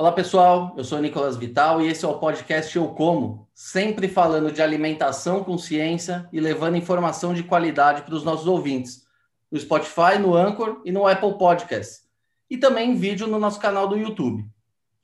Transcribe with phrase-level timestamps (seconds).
[0.00, 4.50] Olá pessoal, eu sou Nicolas Vital e esse é o podcast Eu Como, sempre falando
[4.50, 9.06] de alimentação com ciência e levando informação de qualidade para os nossos ouvintes,
[9.52, 12.08] no Spotify, no Anchor e no Apple Podcasts,
[12.48, 14.42] e também em vídeo no nosso canal do YouTube.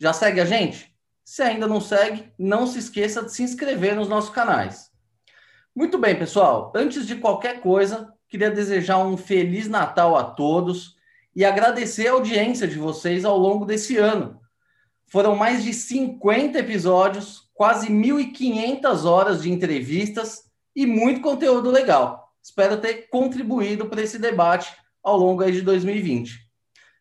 [0.01, 0.91] Já segue a gente?
[1.23, 4.91] Se ainda não segue, não se esqueça de se inscrever nos nossos canais.
[5.75, 10.97] Muito bem, pessoal, antes de qualquer coisa, queria desejar um feliz Natal a todos
[11.35, 14.41] e agradecer a audiência de vocês ao longo desse ano
[15.09, 22.33] foram mais de 50 episódios, quase 1.500 horas de entrevistas e muito conteúdo legal.
[22.43, 26.47] Espero ter contribuído para esse debate ao longo de 2020.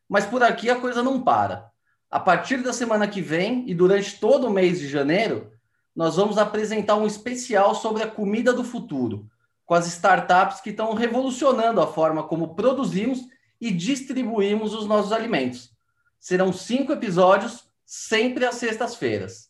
[0.08, 1.70] Mas por aqui a coisa não para.
[2.10, 5.52] A partir da semana que vem e durante todo o mês de janeiro,
[5.96, 9.28] nós vamos apresentar um especial sobre a comida do futuro,
[9.66, 13.20] com as startups que estão revolucionando a forma como produzimos
[13.60, 15.72] e distribuímos os nossos alimentos.
[16.20, 19.50] Serão cinco episódios sempre às sextas-feiras.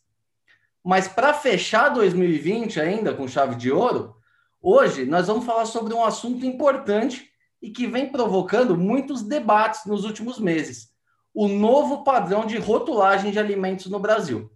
[0.84, 4.14] Mas para fechar 2020 ainda com chave de ouro,
[4.60, 7.28] hoje nós vamos falar sobre um assunto importante
[7.60, 10.90] e que vem provocando muitos debates nos últimos meses:
[11.34, 14.50] o novo padrão de rotulagem de alimentos no Brasil.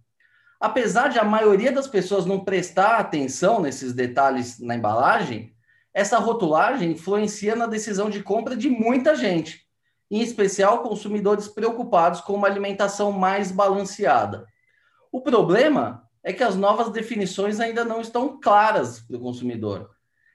[0.59, 5.53] Apesar de a maioria das pessoas não prestar atenção nesses detalhes na embalagem,
[5.91, 9.67] essa rotulagem influencia na decisão de compra de muita gente
[10.11, 14.45] em especial consumidores preocupados com uma alimentação mais balanceada.
[15.09, 19.89] O problema é que as novas definições ainda não estão claras para o consumidor.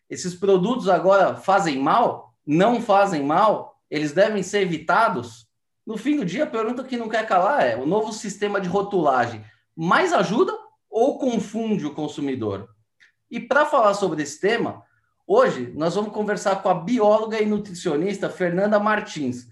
[0.09, 2.35] Esses produtos agora fazem mal?
[2.47, 3.79] Não fazem mal?
[3.91, 5.47] Eles devem ser evitados?
[5.87, 8.69] No fim do dia, a pergunta que não quer calar é: o novo sistema de
[8.69, 9.45] rotulagem
[9.77, 10.53] mais ajuda
[10.89, 12.69] ou confunde o consumidor?
[13.31, 14.83] E para falar sobre esse tema,
[15.27, 19.47] hoje nós vamos conversar com a bióloga e nutricionista Fernanda Martins,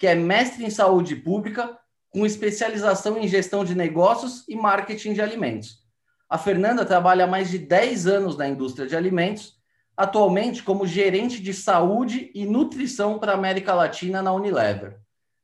[0.00, 5.20] que é mestre em saúde pública, com especialização em gestão de negócios e marketing de
[5.20, 5.84] alimentos.
[6.26, 9.58] A Fernanda trabalha há mais de 10 anos na indústria de alimentos,
[9.94, 14.98] atualmente como gerente de saúde e nutrição para a América Latina na Unilever.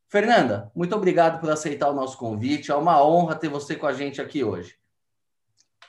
[0.09, 2.71] Fernanda, muito obrigado por aceitar o nosso convite.
[2.71, 4.75] É uma honra ter você com a gente aqui hoje.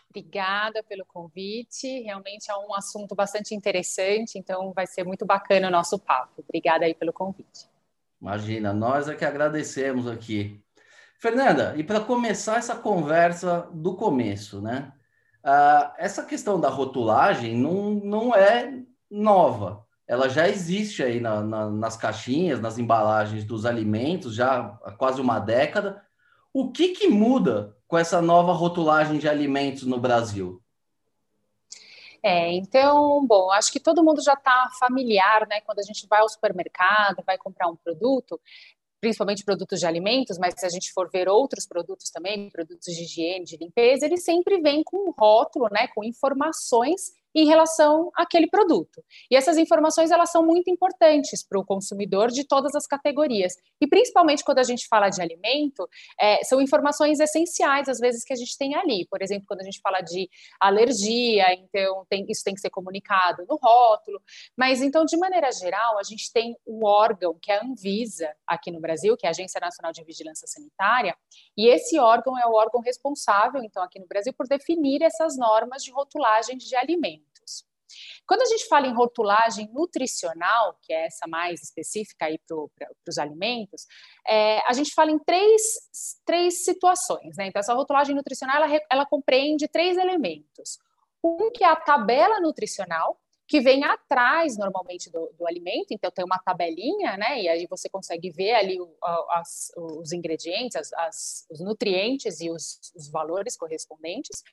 [0.10, 2.02] Obrigada pelo convite.
[2.02, 6.44] Realmente é um assunto bastante interessante, então vai ser muito bacana o nosso papo.
[6.46, 7.77] Obrigada aí pelo convite.
[8.22, 10.64] Imagina, nós é que agradecemos aqui.
[11.20, 14.92] Fernanda, e para começar essa conversa do começo, né?
[15.44, 19.86] Uh, essa questão da rotulagem não, não é nova.
[20.08, 25.20] Ela já existe aí na, na, nas caixinhas, nas embalagens dos alimentos, já há quase
[25.22, 26.02] uma década.
[26.54, 30.62] O que, que muda com essa nova rotulagem de alimentos no Brasil?
[32.28, 35.62] É, então, bom, acho que todo mundo já está familiar, né?
[35.62, 38.38] Quando a gente vai ao supermercado, vai comprar um produto,
[39.00, 43.04] principalmente produtos de alimentos, mas se a gente for ver outros produtos também, produtos de
[43.04, 48.48] higiene, de limpeza, ele sempre vem com um rótulo, né, com informações em relação àquele
[48.48, 49.04] produto.
[49.30, 53.54] E essas informações elas são muito importantes para o consumidor de todas as categorias.
[53.80, 55.88] E principalmente quando a gente fala de alimento,
[56.20, 59.06] é, são informações essenciais, às vezes, que a gente tem ali.
[59.08, 60.28] Por exemplo, quando a gente fala de
[60.60, 64.20] alergia, então tem, isso tem que ser comunicado no rótulo.
[64.58, 68.72] Mas então, de maneira geral, a gente tem um órgão que é a Anvisa aqui
[68.72, 71.16] no Brasil, que é a Agência Nacional de Vigilância Sanitária,
[71.56, 75.84] e esse órgão é o órgão responsável, então, aqui no Brasil, por definir essas normas
[75.84, 77.27] de rotulagem de alimentos.
[78.28, 83.18] Quando a gente fala em rotulagem nutricional, que é essa mais específica aí para os
[83.18, 83.86] alimentos,
[84.28, 85.62] é, a gente fala em três,
[86.26, 87.48] três situações, né?
[87.48, 90.78] Então, essa rotulagem nutricional, ela, ela compreende três elementos.
[91.24, 96.26] Um que é a tabela nutricional, que vem atrás normalmente do, do, alimento, então tem
[96.26, 97.42] uma tabelinha, né?
[97.42, 98.94] E aí você consegue ver ali o,
[99.32, 104.44] as, os ingredientes, as, as, os nutrientes e os, os valores correspondentes.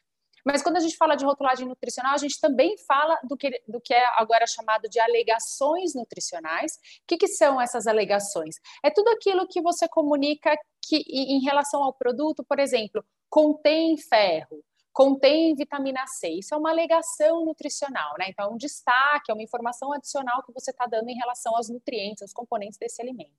[0.45, 3.81] Mas quando a gente fala de rotulagem nutricional, a gente também fala do que, do
[3.81, 6.75] que é agora chamado de alegações nutricionais.
[6.75, 8.57] O que, que são essas alegações?
[8.85, 14.63] É tudo aquilo que você comunica que, em relação ao produto, por exemplo, contém ferro,
[14.93, 16.29] contém vitamina C.
[16.29, 18.27] Isso é uma alegação nutricional, né?
[18.29, 21.71] Então, é um destaque, é uma informação adicional que você está dando em relação aos
[21.71, 23.33] nutrientes, aos componentes desse alimento.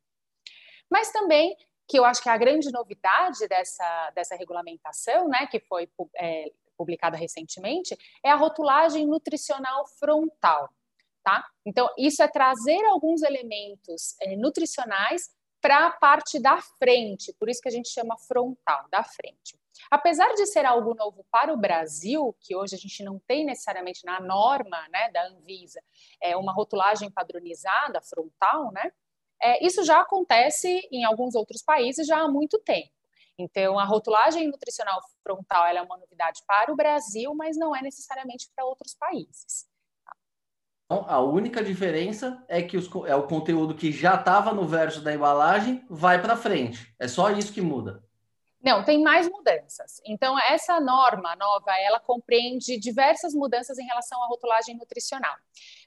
[0.90, 1.56] Mas também
[1.88, 6.52] que eu acho que é a grande novidade dessa, dessa regulamentação, né, que foi é,
[6.78, 10.70] publicada recentemente, é a rotulagem nutricional frontal.
[11.24, 11.44] Tá?
[11.66, 15.30] Então, isso é trazer alguns elementos é, nutricionais
[15.60, 19.60] para a parte da frente, por isso que a gente chama frontal, da frente.
[19.90, 24.06] Apesar de ser algo novo para o Brasil, que hoje a gente não tem necessariamente
[24.06, 25.82] na norma né, da Anvisa
[26.22, 28.92] é, uma rotulagem padronizada frontal, né,
[29.42, 32.95] é, isso já acontece em alguns outros países já há muito tempo.
[33.38, 38.50] Então, a rotulagem nutricional frontal é uma novidade para o Brasil, mas não é necessariamente
[38.56, 39.68] para outros países.
[40.86, 45.02] Então, a única diferença é que os, é o conteúdo que já estava no verso
[45.02, 46.94] da embalagem vai para frente.
[47.00, 48.04] É só isso que muda.
[48.62, 50.02] Não, tem mais mudanças.
[50.06, 55.36] Então, essa norma nova, ela compreende diversas mudanças em relação à rotulagem nutricional.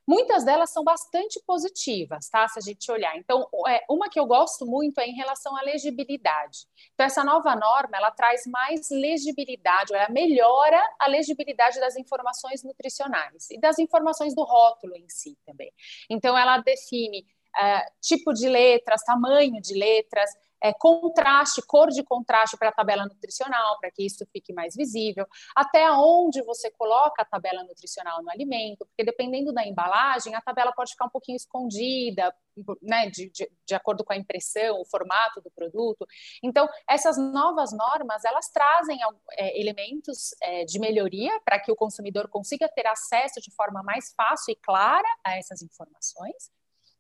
[0.08, 2.49] Muitas delas são bastante positivas, tá?
[2.49, 3.14] Se a gente olhar.
[3.19, 6.60] Então, é, uma que eu gosto muito é em relação à legibilidade.
[6.94, 13.50] Então, essa nova norma, ela traz mais legibilidade, ela melhora a legibilidade das informações nutricionais
[13.50, 15.70] e das informações do rótulo em si também.
[16.08, 20.31] Então, ela define uh, tipo de letras, tamanho de letras,
[20.62, 25.26] é, contraste, cor de contraste para a tabela nutricional, para que isso fique mais visível,
[25.55, 30.72] até onde você coloca a tabela nutricional no alimento, porque dependendo da embalagem, a tabela
[30.72, 32.34] pode ficar um pouquinho escondida,
[32.82, 36.06] né, de, de, de acordo com a impressão, o formato do produto.
[36.43, 38.99] Então, essas novas normas, elas trazem
[39.32, 44.12] é, elementos é, de melhoria para que o consumidor consiga ter acesso de forma mais
[44.16, 46.50] fácil e clara a essas informações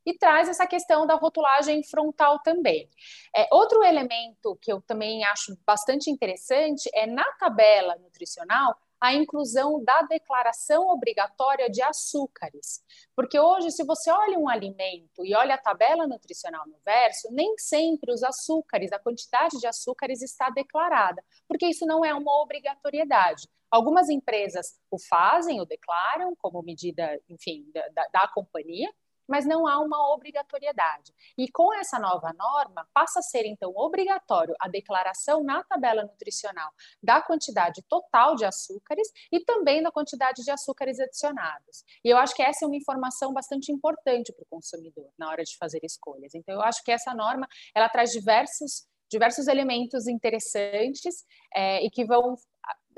[0.08, 2.88] e traz essa questão da rotulagem frontal também.
[3.36, 9.84] É, outro elemento que eu também acho bastante interessante é na tabela nutricional a inclusão
[9.84, 12.82] da declaração obrigatória de açúcares.
[13.14, 17.54] Porque hoje, se você olha um alimento e olha a tabela nutricional no verso, nem
[17.58, 23.46] sempre os açúcares, a quantidade de açúcares está declarada, porque isso não é uma obrigatoriedade.
[23.70, 28.90] Algumas empresas o fazem, o declaram como medida, enfim, da, da companhia,
[29.28, 31.12] mas não há uma obrigatoriedade.
[31.36, 36.70] E com essa nova norma, passa a ser então obrigatório a declaração na tabela nutricional
[37.02, 41.84] da quantidade total de açúcares e também da quantidade de açúcares adicionados.
[42.04, 45.44] E eu acho que essa é uma informação bastante importante para o consumidor na hora
[45.44, 46.34] de fazer escolhas.
[46.34, 52.04] Então, eu acho que essa norma ela traz diversos diversos elementos interessantes é, e que
[52.04, 52.36] vão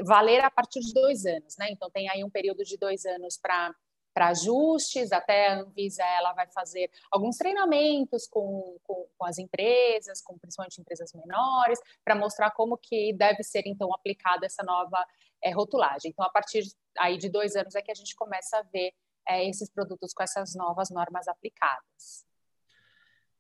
[0.05, 1.69] valer a partir de dois anos, né?
[1.71, 3.75] Então tem aí um período de dois anos para
[4.13, 10.21] para ajustes, até a Anvisa ela vai fazer alguns treinamentos com, com, com as empresas,
[10.21, 15.05] com principalmente empresas menores, para mostrar como que deve ser então aplicada essa nova
[15.43, 16.11] é, rotulagem.
[16.11, 16.65] Então, a partir
[16.99, 18.93] aí de dois anos é que a gente começa a ver
[19.29, 22.25] é, esses produtos com essas novas normas aplicadas.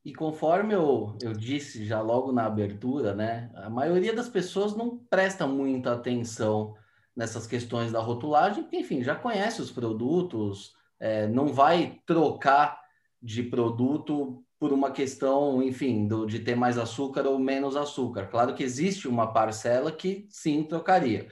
[0.05, 4.97] E conforme eu, eu disse já logo na abertura, né, a maioria das pessoas não
[4.97, 6.75] presta muita atenção
[7.17, 12.81] nessas questões da rotulagem, porque, enfim, já conhece os produtos, é, não vai trocar
[13.23, 18.27] de produto por uma questão, enfim, do, de ter mais açúcar ou menos açúcar.
[18.27, 21.29] Claro que existe uma parcela que sim trocaria,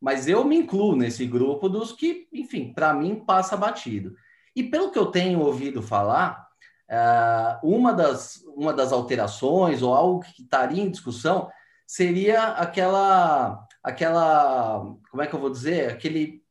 [0.00, 4.14] mas eu me incluo nesse grupo dos que, enfim, para mim passa batido.
[4.54, 6.46] E pelo que eu tenho ouvido falar,
[6.88, 11.48] é, uma, das, uma das alterações ou algo que estaria em discussão
[11.86, 16.42] seria aquela aquela, como é que eu vou dizer, aquele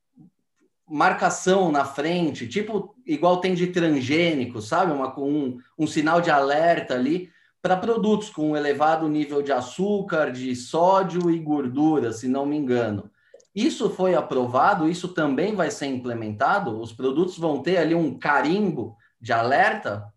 [0.87, 4.91] marcação na frente, tipo igual tem de transgênico, sabe?
[4.91, 7.29] Uma, um, um sinal de alerta ali
[7.61, 13.09] para produtos com elevado nível de açúcar, de sódio e gordura, se não me engano.
[13.53, 16.79] Isso foi aprovado, isso também vai ser implementado?
[16.79, 20.10] Os produtos vão ter ali um carimbo de alerta?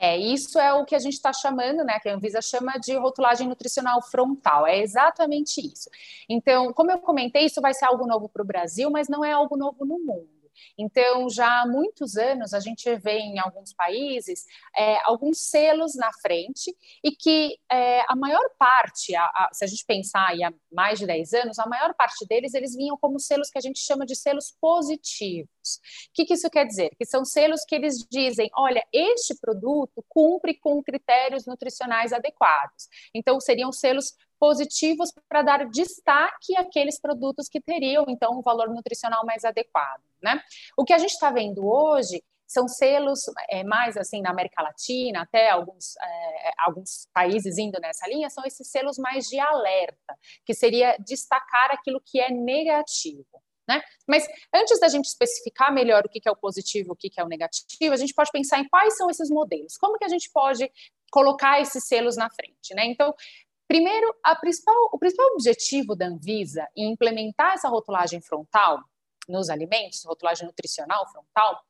[0.00, 2.96] É, isso é o que a gente está chamando, né, que a Anvisa chama de
[2.96, 5.90] rotulagem nutricional frontal, é exatamente isso.
[6.26, 9.32] Então, como eu comentei, isso vai ser algo novo para o Brasil, mas não é
[9.32, 10.40] algo novo no mundo.
[10.76, 14.44] Então, já há muitos anos, a gente vê em alguns países
[14.76, 16.74] é, alguns selos na frente
[17.04, 20.98] e que é, a maior parte, a, a, se a gente pensar aí há mais
[20.98, 24.06] de 10 anos, a maior parte deles, eles vinham como selos que a gente chama
[24.06, 25.50] de selos positivos.
[25.76, 26.90] O que, que isso quer dizer?
[26.96, 32.88] Que são selos que eles dizem, olha, este produto cumpre com critérios nutricionais adequados.
[33.14, 39.24] Então, seriam selos positivos para dar destaque àqueles produtos que teriam, então, um valor nutricional
[39.26, 40.42] mais adequado, né?
[40.76, 45.22] O que a gente está vendo hoje são selos é, mais assim na América Latina,
[45.22, 50.52] até alguns, é, alguns países indo nessa linha, são esses selos mais de alerta, que
[50.52, 53.40] seria destacar aquilo que é negativo.
[53.70, 53.80] Né?
[54.04, 57.28] Mas antes da gente especificar melhor o que é o positivo o que é o
[57.28, 60.68] negativo, a gente pode pensar em quais são esses modelos, como que a gente pode
[61.12, 62.74] colocar esses selos na frente.
[62.74, 62.86] Né?
[62.86, 63.14] Então,
[63.68, 68.82] Primeiro, principal, o principal objetivo da Anvisa em implementar essa rotulagem frontal
[69.28, 71.62] nos alimentos, rotulagem nutricional frontal,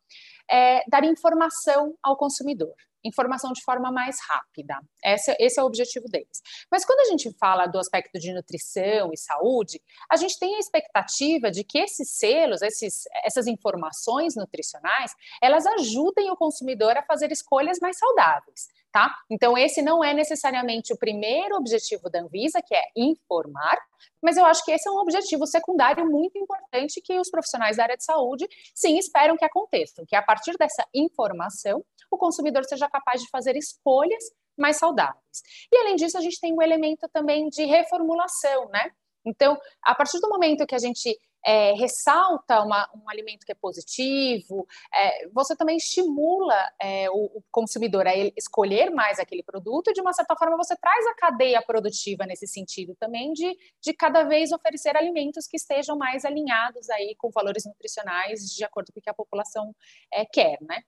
[0.51, 4.79] é, dar informação ao consumidor informação de forma mais rápida.
[5.05, 6.43] Esse, esse, é o objetivo deles.
[6.71, 9.81] Mas quando a gente fala do aspecto de nutrição e saúde,
[10.11, 16.31] a gente tem a expectativa de que esses selos, esses, essas informações nutricionais, elas ajudem
[16.31, 18.69] o consumidor a fazer escolhas mais saudáveis.
[18.93, 19.15] Tá?
[19.31, 23.79] Então, esse não é necessariamente o primeiro objetivo da Anvisa, que é informar,
[24.21, 27.85] mas eu acho que esse é um objetivo secundário muito importante que os profissionais da
[27.85, 32.89] área de saúde, sim, esperam que aconteça, que a partir dessa informação, o consumidor seja
[32.89, 34.25] capaz de fazer escolhas
[34.59, 35.43] mais saudáveis.
[35.71, 38.91] E além disso, a gente tem um elemento também de reformulação, né?
[39.25, 43.55] Então, a partir do momento que a gente é, ressalta uma, um alimento que é
[43.55, 49.93] positivo, é, você também estimula é, o, o, consumidor a escolher mais aquele produto e,
[49.93, 54.25] de uma certa forma, você traz a cadeia produtiva nesse sentido também de, de cada
[54.25, 59.03] vez oferecer alimentos que estejam mais alinhados aí com valores nutricionais de acordo com o
[59.03, 59.75] que a população
[60.13, 60.83] é, quer, né?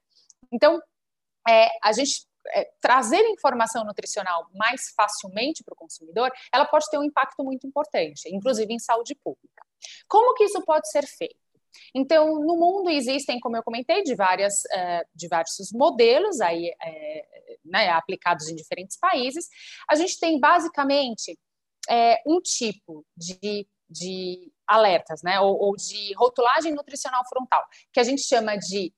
[0.51, 0.81] Então,
[1.47, 6.97] é, a gente é, trazer informação nutricional mais facilmente para o consumidor, ela pode ter
[6.97, 9.63] um impacto muito importante, inclusive em saúde pública.
[10.07, 11.35] Como que isso pode ser feito?
[11.93, 17.25] Então, no mundo existem, como eu comentei, de várias, uh, diversos modelos aí, é,
[17.65, 19.47] né, aplicados em diferentes países.
[19.89, 21.37] A gente tem basicamente
[21.89, 28.03] é, um tipo de, de alertas, né, ou, ou, de rotulagem nutricional frontal, que a
[28.03, 28.93] gente chama de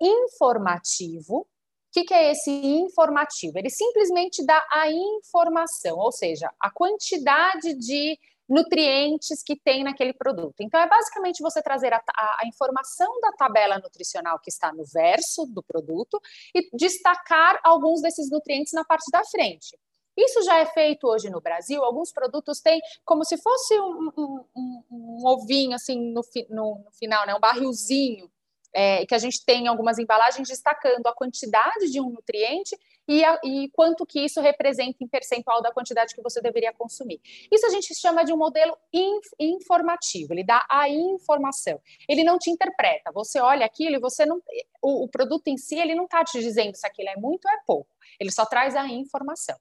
[0.00, 1.48] informativo,
[1.94, 3.56] que, que é esse informativo?
[3.56, 10.56] Ele simplesmente dá a informação, ou seja, a quantidade de nutrientes que tem naquele produto.
[10.60, 14.84] Então, é basicamente você trazer a, a, a, informação da tabela nutricional que está no
[14.84, 16.20] verso do produto
[16.54, 19.78] e destacar alguns desses nutrientes na parte da frente.
[20.16, 21.82] Isso já é feito hoje no Brasil.
[21.82, 26.20] Alguns produtos têm como se fosse um, um, um, um ovinho, assim, no,
[26.50, 27.34] no, no final, né?
[27.34, 28.30] um barrilzinho
[28.74, 33.38] é, que a gente tem algumas embalagens destacando a quantidade de um nutriente e, a,
[33.44, 37.20] e, quanto que isso representa em percentual da quantidade que você deveria consumir.
[37.50, 41.80] Isso a gente chama de um modelo inf, informativo, ele dá a informação.
[42.08, 44.42] Ele não te interpreta, você olha aquilo e você não.
[44.82, 47.50] O, o produto em si, ele não está te dizendo se aquilo é muito ou
[47.50, 49.56] é pouco, ele só traz a informação.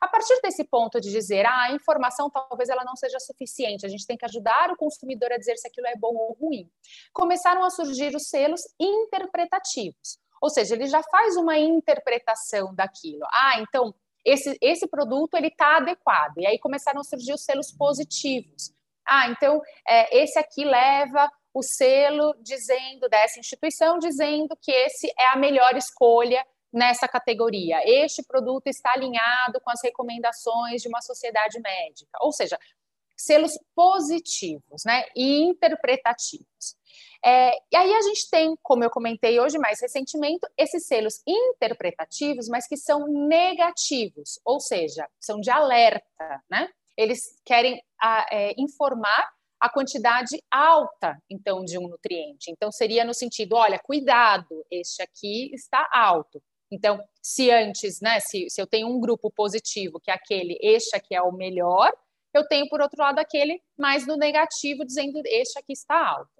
[0.00, 3.88] A partir desse ponto de dizer, ah, a informação talvez ela não seja suficiente, a
[3.88, 6.70] gente tem que ajudar o consumidor a dizer se aquilo é bom ou ruim,
[7.12, 10.18] começaram a surgir os selos interpretativos.
[10.40, 13.26] Ou seja, ele já faz uma interpretação daquilo.
[13.32, 13.94] Ah, então
[14.24, 16.38] esse, esse produto ele está adequado.
[16.38, 18.72] E aí começaram a surgir os selos positivos.
[19.06, 25.26] Ah, então é, esse aqui leva o selo dizendo dessa instituição dizendo que esse é
[25.28, 27.80] a melhor escolha nessa categoria.
[27.84, 32.16] Este produto está alinhado com as recomendações de uma sociedade médica.
[32.20, 32.56] Ou seja,
[33.16, 36.76] selos positivos né, e interpretativos.
[37.24, 42.48] É, e aí a gente tem, como eu comentei hoje mais recentemente, esses selos interpretativos,
[42.48, 46.68] mas que são negativos, ou seja, são de alerta, né?
[46.96, 52.50] Eles querem a, é, informar a quantidade alta, então, de um nutriente.
[52.50, 56.42] Então, seria no sentido, olha, cuidado, este aqui está alto.
[56.72, 60.96] Então, se antes, né, se, se eu tenho um grupo positivo, que é aquele, este
[60.96, 61.92] aqui é o melhor,
[62.32, 66.39] eu tenho, por outro lado, aquele mais no negativo, dizendo este aqui está alto.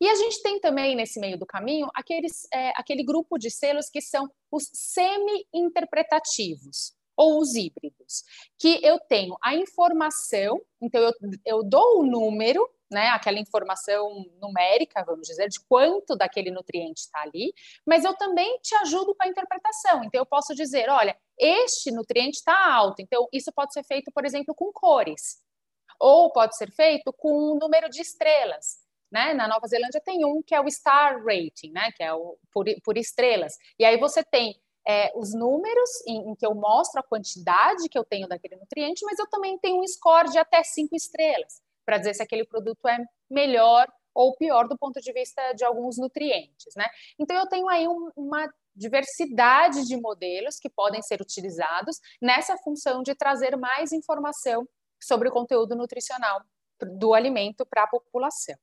[0.00, 3.88] E a gente tem também, nesse meio do caminho, aqueles, é, aquele grupo de selos
[3.88, 8.24] que são os semi-interpretativos, ou os híbridos,
[8.58, 11.12] que eu tenho a informação, então eu,
[11.44, 17.22] eu dou o número, né, aquela informação numérica, vamos dizer, de quanto daquele nutriente está
[17.22, 17.52] ali,
[17.84, 20.04] mas eu também te ajudo com a interpretação.
[20.04, 24.24] Então, eu posso dizer: olha, este nutriente está alto, então isso pode ser feito, por
[24.24, 25.42] exemplo, com cores,
[25.98, 28.83] ou pode ser feito com um número de estrelas.
[29.14, 29.32] Né?
[29.32, 31.92] Na Nova Zelândia tem um que é o Star Rating, né?
[31.92, 33.56] que é o por, por estrelas.
[33.78, 37.96] E aí você tem é, os números em, em, que eu mostro a quantidade que
[37.96, 41.98] eu tenho daquele nutriente, mas eu também tenho um score de até cinco estrelas para
[41.98, 42.98] dizer se aquele produto é
[43.30, 46.86] melhor ou pior do ponto de vista de alguns nutrientes, né?
[47.16, 53.00] Então eu tenho aí um, uma diversidade de modelos que podem ser utilizados nessa função
[53.00, 54.68] de trazer mais informação
[55.00, 56.42] sobre o conteúdo nutricional
[56.98, 58.56] do alimento para a população.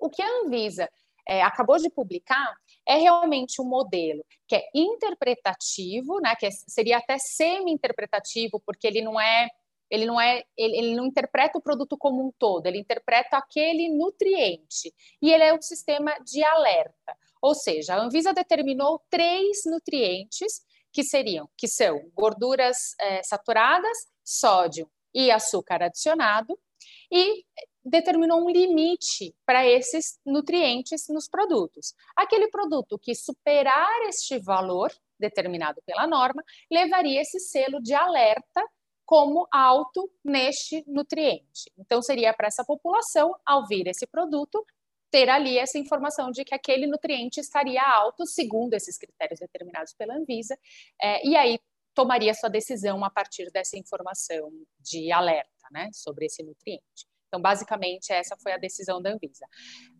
[0.00, 0.88] O que a Anvisa
[1.28, 2.54] é, acabou de publicar
[2.86, 9.02] é realmente um modelo que é interpretativo, né, que é, seria até semi-interpretativo, porque ele
[9.02, 9.48] não é
[9.90, 13.88] ele não é, ele, ele, não interpreta o produto como um todo, ele interpreta aquele
[13.88, 14.94] nutriente.
[15.20, 17.16] E ele é um sistema de alerta.
[17.42, 24.88] Ou seja, a Anvisa determinou três nutrientes que seriam, que são gorduras é, saturadas, sódio
[25.12, 26.56] e açúcar adicionado,
[27.10, 27.44] e
[27.84, 31.94] determinou um limite para esses nutrientes nos produtos.
[32.16, 38.62] Aquele produto que superar este valor determinado pela norma levaria esse selo de alerta
[39.04, 41.70] como alto neste nutriente.
[41.76, 44.64] Então, seria para essa população, ao vir esse produto,
[45.10, 50.14] ter ali essa informação de que aquele nutriente estaria alto, segundo esses critérios determinados pela
[50.14, 50.56] Anvisa,
[51.02, 51.58] é, e aí
[51.92, 57.09] tomaria sua decisão a partir dessa informação de alerta né, sobre esse nutriente.
[57.30, 59.46] Então, basicamente, essa foi a decisão da Anvisa.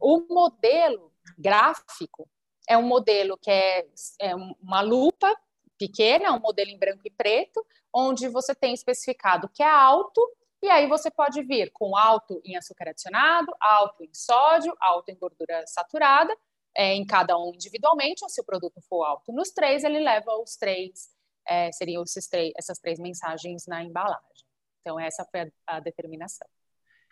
[0.00, 2.28] O modelo gráfico
[2.68, 3.86] é um modelo que é,
[4.20, 5.32] é uma lupa
[5.78, 10.20] pequena, um modelo em branco e preto, onde você tem especificado que é alto,
[10.60, 15.16] e aí você pode vir com alto em açúcar adicionado, alto em sódio, alto em
[15.16, 16.36] gordura saturada,
[16.76, 20.36] é, em cada um individualmente, ou se o produto for alto nos três, ele leva
[20.36, 21.08] os três,
[21.46, 24.44] é, seriam esses três, essas três mensagens na embalagem.
[24.80, 26.46] Então, essa foi a, a determinação.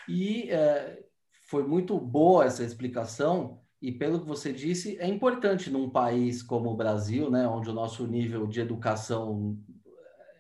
[0.09, 1.05] E é,
[1.49, 6.71] foi muito boa essa explicação, e pelo que você disse, é importante num país como
[6.71, 9.57] o Brasil, né, onde o nosso nível de educação,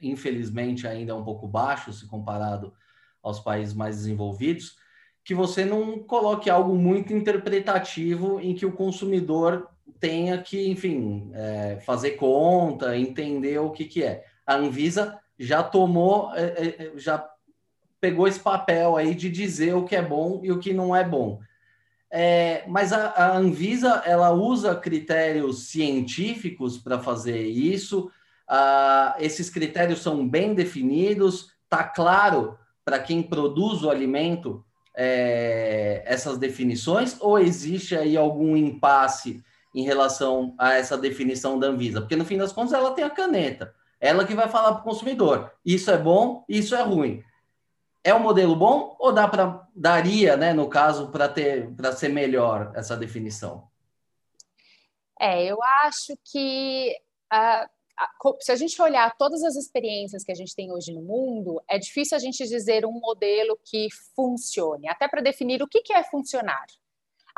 [0.03, 2.73] infelizmente, ainda é um pouco baixo se comparado
[3.23, 4.77] aos países mais desenvolvidos,
[5.25, 9.69] que você não coloque algo muito interpretativo em que o consumidor
[10.01, 14.25] tenha que, enfim, é, fazer conta, entender o que, que é.
[14.47, 17.19] A Anvisa já tomou, é, é, já
[18.00, 21.05] pegou esse papel aí de dizer o que é bom e o que não é
[21.05, 21.40] bom.
[22.11, 28.11] É, mas a, a, Anvisa ela usa critérios científicos para fazer isso.
[29.19, 31.50] Esses critérios são bem definidos.
[31.69, 34.64] Tá claro para quem produz o alimento
[34.97, 42.00] é, essas definições ou existe aí algum impasse em relação a essa definição da Anvisa?
[42.00, 44.85] Porque no fim das contas ela tem a caneta, ela que vai falar para o
[44.85, 47.23] consumidor: isso é bom, isso é ruim
[48.05, 52.09] é um modelo bom ou dá para daria, né, no caso, para ter para ser
[52.09, 53.69] melhor essa definição?
[55.21, 56.97] É, eu acho que
[57.31, 57.69] a,
[58.40, 61.78] se a gente olhar todas as experiências que a gente tem hoje no mundo, é
[61.78, 66.05] difícil a gente dizer um modelo que funcione, até para definir o que, que é
[66.05, 66.67] funcionar.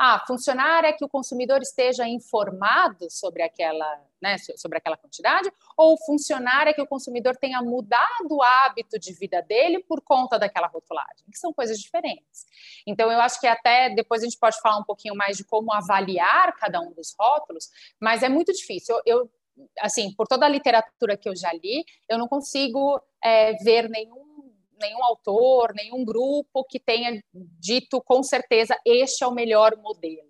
[0.03, 5.95] Ah, funcionar é que o consumidor esteja informado sobre aquela, né, sobre aquela quantidade, ou
[5.95, 10.65] funcionar é que o consumidor tenha mudado o hábito de vida dele por conta daquela
[10.65, 12.47] rotulagem, que são coisas diferentes.
[12.87, 15.71] Então, eu acho que até depois a gente pode falar um pouquinho mais de como
[15.71, 18.95] avaliar cada um dos rótulos, mas é muito difícil.
[19.05, 19.31] Eu, eu
[19.79, 24.30] assim, por toda a literatura que eu já li, eu não consigo é, ver nenhum
[24.81, 30.29] nenhum autor, nenhum grupo que tenha dito com certeza este é o melhor modelo.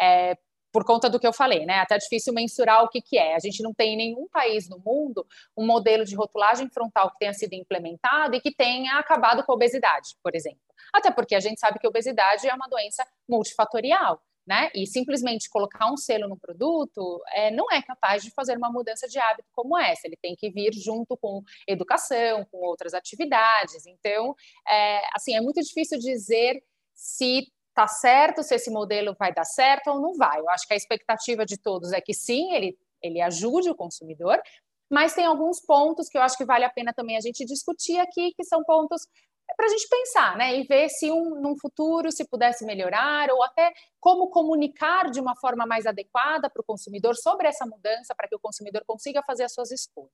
[0.00, 0.36] É,
[0.72, 1.80] por conta do que eu falei, né?
[1.80, 3.34] Até difícil mensurar o que, que é.
[3.34, 7.18] A gente não tem em nenhum país no mundo um modelo de rotulagem frontal que
[7.18, 10.60] tenha sido implementado e que tenha acabado com a obesidade, por exemplo.
[10.92, 14.70] Até porque a gente sabe que a obesidade é uma doença multifatorial né?
[14.74, 19.06] E simplesmente colocar um selo no produto é, não é capaz de fazer uma mudança
[19.06, 20.06] de hábito como essa.
[20.06, 23.86] Ele tem que vir junto com educação, com outras atividades.
[23.86, 24.34] Então,
[24.68, 26.62] é, assim, é muito difícil dizer
[26.94, 30.40] se tá certo, se esse modelo vai dar certo ou não vai.
[30.40, 34.40] Eu acho que a expectativa de todos é que sim, ele, ele ajude o consumidor,
[34.90, 37.98] mas tem alguns pontos que eu acho que vale a pena também a gente discutir
[38.00, 39.06] aqui, que são pontos
[39.60, 40.56] para a gente pensar, né?
[40.56, 43.70] E ver se um, num futuro se pudesse melhorar, ou até
[44.00, 48.34] como comunicar de uma forma mais adequada para o consumidor sobre essa mudança, para que
[48.34, 50.10] o consumidor consiga fazer as suas escolhas.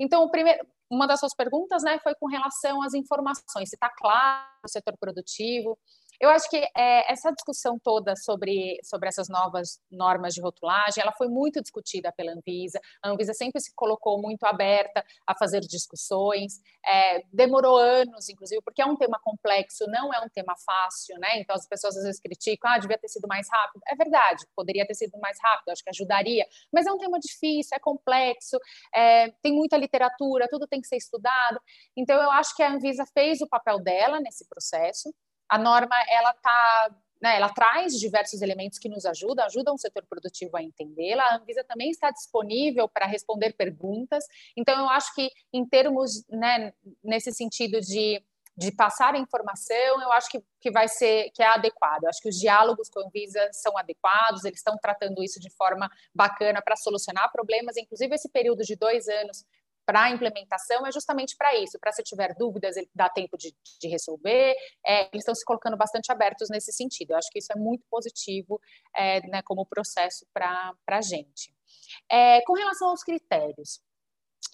[0.00, 4.48] Então, primeiro, uma das suas perguntas né, foi com relação às informações, se está claro
[4.64, 5.78] o setor produtivo.
[6.20, 11.12] Eu acho que é, essa discussão toda sobre, sobre essas novas normas de rotulagem, ela
[11.12, 12.80] foi muito discutida pela Anvisa.
[13.02, 16.60] A Anvisa sempre se colocou muito aberta a fazer discussões.
[16.86, 21.40] É, demorou anos, inclusive, porque é um tema complexo, não é um tema fácil, né?
[21.40, 23.82] Então as pessoas às vezes criticam, ah, devia ter sido mais rápido.
[23.88, 27.76] É verdade, poderia ter sido mais rápido, acho que ajudaria, mas é um tema difícil,
[27.76, 28.58] é complexo,
[28.94, 31.60] é, tem muita literatura, tudo tem que ser estudado.
[31.96, 35.12] Então eu acho que a Anvisa fez o papel dela nesse processo
[35.52, 40.04] a norma ela tá né, ela traz diversos elementos que nos ajudam, ajudam o setor
[40.06, 41.22] produtivo a entendê-la.
[41.22, 44.24] A Anvisa também está disponível para responder perguntas.
[44.56, 48.20] Então, eu acho que, em termos, né, nesse sentido de,
[48.56, 52.02] de passar a informação, eu acho que, que vai ser que é adequado.
[52.02, 55.50] Eu acho que os diálogos com a Anvisa são adequados, eles estão tratando isso de
[55.50, 57.76] forma bacana para solucionar problemas.
[57.76, 59.44] Inclusive, esse período de dois anos
[59.84, 63.54] para a implementação é justamente para isso, para se tiver dúvidas, ele dá tempo de,
[63.80, 64.54] de resolver.
[64.86, 67.12] É, eles estão se colocando bastante abertos nesse sentido.
[67.12, 68.60] Eu acho que isso é muito positivo
[68.96, 71.52] é, né, como processo para a gente.
[72.10, 73.80] É, com relação aos critérios,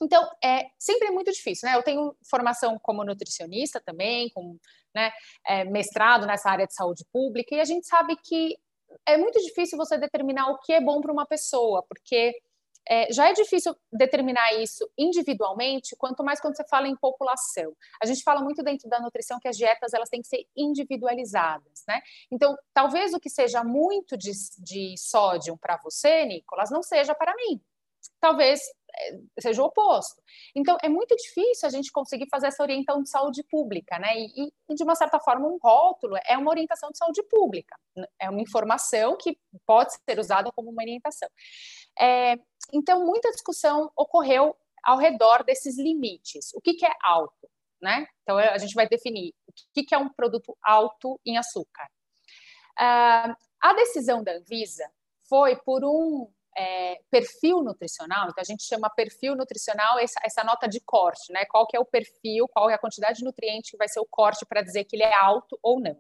[0.03, 1.77] Então, é sempre é muito difícil, né?
[1.77, 4.57] Eu tenho formação como nutricionista também, com
[4.95, 5.11] né,
[5.47, 8.57] é, mestrado nessa área de saúde pública, e a gente sabe que
[9.07, 12.35] é muito difícil você determinar o que é bom para uma pessoa, porque
[12.89, 17.77] é, já é difícil determinar isso individualmente, quanto mais quando você fala em população.
[18.03, 21.85] A gente fala muito dentro da nutrição que as dietas elas têm que ser individualizadas,
[21.87, 22.01] né?
[22.31, 27.35] Então, talvez o que seja muito de, de sódio para você, Nicolas, não seja para
[27.35, 27.61] mim.
[28.21, 28.61] Talvez
[29.01, 30.23] é, seja o oposto.
[30.55, 34.17] Então, é muito difícil a gente conseguir fazer essa orientação de saúde pública, né?
[34.17, 37.77] E, e, de uma certa forma, um rótulo é uma orientação de saúde pública,
[38.19, 41.29] é uma informação que pode ser usada como uma orientação.
[41.99, 42.37] É,
[42.73, 46.53] então, muita discussão ocorreu ao redor desses limites.
[46.55, 47.49] O que, que é alto,
[47.81, 48.07] né?
[48.23, 51.89] Então, a gente vai definir o que, que é um produto alto em açúcar.
[52.79, 54.89] Uh, a decisão da Anvisa
[55.29, 60.67] foi por um é, perfil nutricional, então a gente chama perfil nutricional essa, essa, nota
[60.67, 61.45] de corte, né?
[61.45, 64.07] Qual que é o perfil, qual é a quantidade de nutriente que vai ser o
[64.11, 65.97] corte para dizer que ele é alto ou não.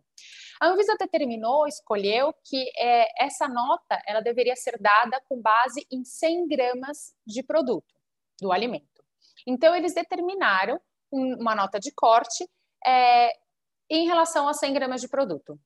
[0.61, 6.05] A Anvisa determinou, escolheu que é, essa nota ela deveria ser dada com base em
[6.05, 7.95] 100 gramas de produto
[8.41, 9.05] do alimento.
[9.47, 10.81] Então eles determinaram
[11.13, 12.49] um, uma nota de corte
[12.85, 13.31] é,
[13.89, 15.57] em relação a 100 gramas de produto.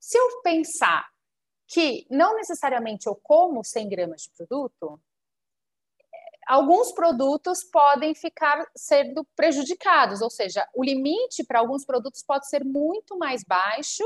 [0.00, 1.11] Se eu pensar
[1.72, 5.00] que não necessariamente eu como 100 gramas de produto,
[6.46, 12.62] alguns produtos podem ficar sendo prejudicados, ou seja, o limite para alguns produtos pode ser
[12.62, 14.04] muito mais baixo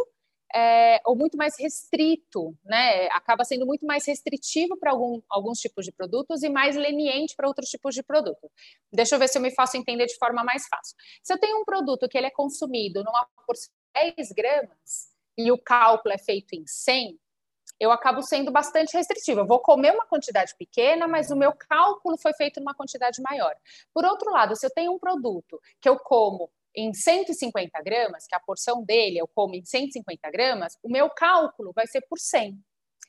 [0.55, 3.09] é, ou muito mais restrito, né?
[3.09, 4.92] Acaba sendo muito mais restritivo para
[5.29, 8.48] alguns tipos de produtos e mais leniente para outros tipos de produto.
[8.92, 10.96] Deixa eu ver se eu me faço entender de forma mais fácil.
[11.20, 15.50] Se eu tenho um produto que ele é consumido numa porção de 10 gramas e
[15.50, 17.18] o cálculo é feito em 100,
[17.79, 19.41] eu acabo sendo bastante restritiva.
[19.43, 23.55] Eu vou comer uma quantidade pequena, mas o meu cálculo foi feito numa quantidade maior.
[23.93, 28.35] Por outro lado, se eu tenho um produto que eu como em 150 gramas, que
[28.35, 32.59] a porção dele eu como em 150 gramas, o meu cálculo vai ser por 100.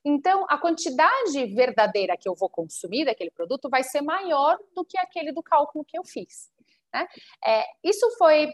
[0.05, 4.97] Então, a quantidade verdadeira que eu vou consumir daquele produto vai ser maior do que
[4.97, 6.49] aquele do cálculo que eu fiz.
[6.93, 7.05] Né?
[7.45, 8.53] É, isso foi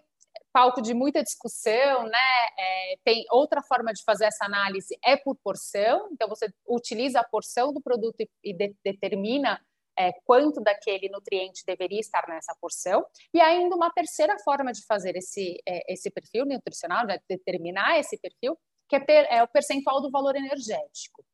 [0.53, 2.47] palco de muita discussão, né?
[2.57, 7.27] É, tem outra forma de fazer essa análise é por porção, então você utiliza a
[7.27, 9.59] porção do produto e, de, determina
[9.97, 13.03] é, quanto daquele nutriente deveria estar nessa porção.
[13.33, 18.17] E ainda uma terceira forma de fazer esse, é, esse perfil nutricional, de determinar esse
[18.19, 21.25] perfil, que é, per, é, o percentual do valor energético,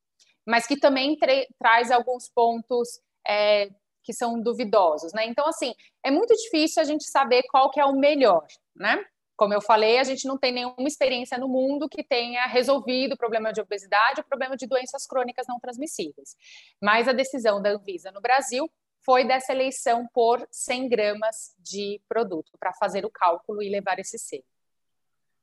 [0.47, 1.17] mas que também
[1.57, 3.69] traz alguns pontos é,
[4.03, 5.25] que são duvidosos, né?
[5.25, 9.03] Então, assim, é muito difícil a gente saber qual que é o melhor, né?
[9.35, 13.17] Como eu falei, a gente não tem nenhuma experiência no mundo que tenha resolvido o
[13.17, 16.35] problema de obesidade, o problema de doenças crônicas não transmissíveis.
[16.81, 18.69] Mas a decisão da Anvisa no Brasil
[19.05, 24.19] foi dessa eleição por 100 gramas de produto para fazer o cálculo e levar esse
[24.19, 24.43] selo.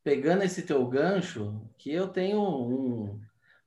[0.04, 3.18] Pegando esse teu gancho, que eu tenho um,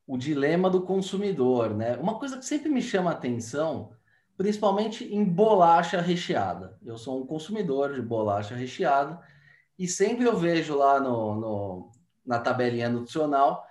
[0.05, 1.97] o dilema do consumidor, né?
[1.97, 3.91] Uma coisa que sempre me chama a atenção
[4.39, 6.77] principalmente em bolacha recheada.
[6.85, 9.19] Eu sou um consumidor de bolacha recheada
[9.77, 11.91] e sempre eu vejo lá no, no
[12.25, 13.67] na tabelinha nutricional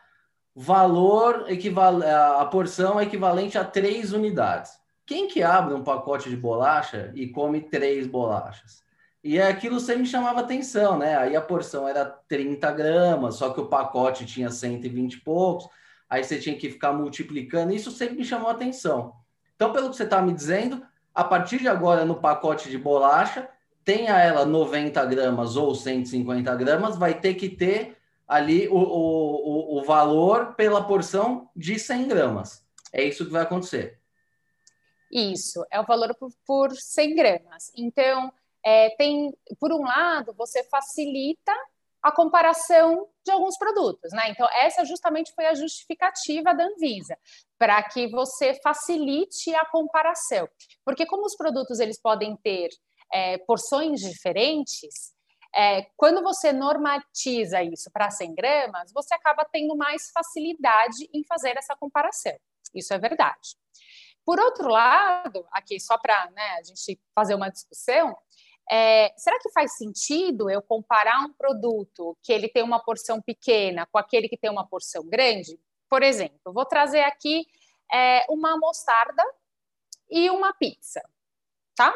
[0.55, 4.73] valor equivalente, a porção é equivalente a três unidades.
[5.07, 8.85] Quem que abre um pacote de bolacha e come três bolachas?
[9.25, 11.17] E aquilo sempre chamava atenção, né?
[11.17, 15.67] Aí a porção era 30 gramas, só que o pacote tinha 120 e poucos,
[16.11, 19.15] aí você tinha que ficar multiplicando, isso sempre me chamou atenção.
[19.59, 23.49] Então, pelo que você está me dizendo, a partir de agora, no pacote de bolacha,
[23.85, 27.97] tenha ela 90 gramas ou 150 gramas, vai ter que ter
[28.29, 32.65] ali o, o, o valor pela porção de 100 gramas.
[32.93, 33.99] É isso que vai acontecer.
[35.11, 37.73] Isso, é o valor por, por 100 gramas.
[37.77, 38.33] Então,
[38.65, 41.53] é, tem, por um lado, você facilita
[42.03, 44.31] a comparação de alguns produtos, né?
[44.31, 47.17] Então, essa justamente foi a justificativa da Anvisa,
[47.59, 50.49] para que você facilite a comparação.
[50.85, 52.69] Porque como os produtos eles podem ter
[53.13, 55.13] é, porções diferentes,
[55.55, 61.57] é, quando você normatiza isso para 100 gramas, você acaba tendo mais facilidade em fazer
[61.57, 62.37] essa comparação.
[62.75, 63.57] Isso é verdade.
[64.25, 68.15] Por outro lado, aqui só para né, a gente fazer uma discussão,
[68.71, 73.87] é, será que faz sentido eu comparar um produto que ele tem uma porção pequena
[73.87, 75.59] com aquele que tem uma porção grande?
[75.89, 77.47] Por exemplo, vou trazer aqui
[77.93, 79.23] é, uma mostarda
[80.11, 81.03] e uma pizza,
[81.75, 81.95] tá?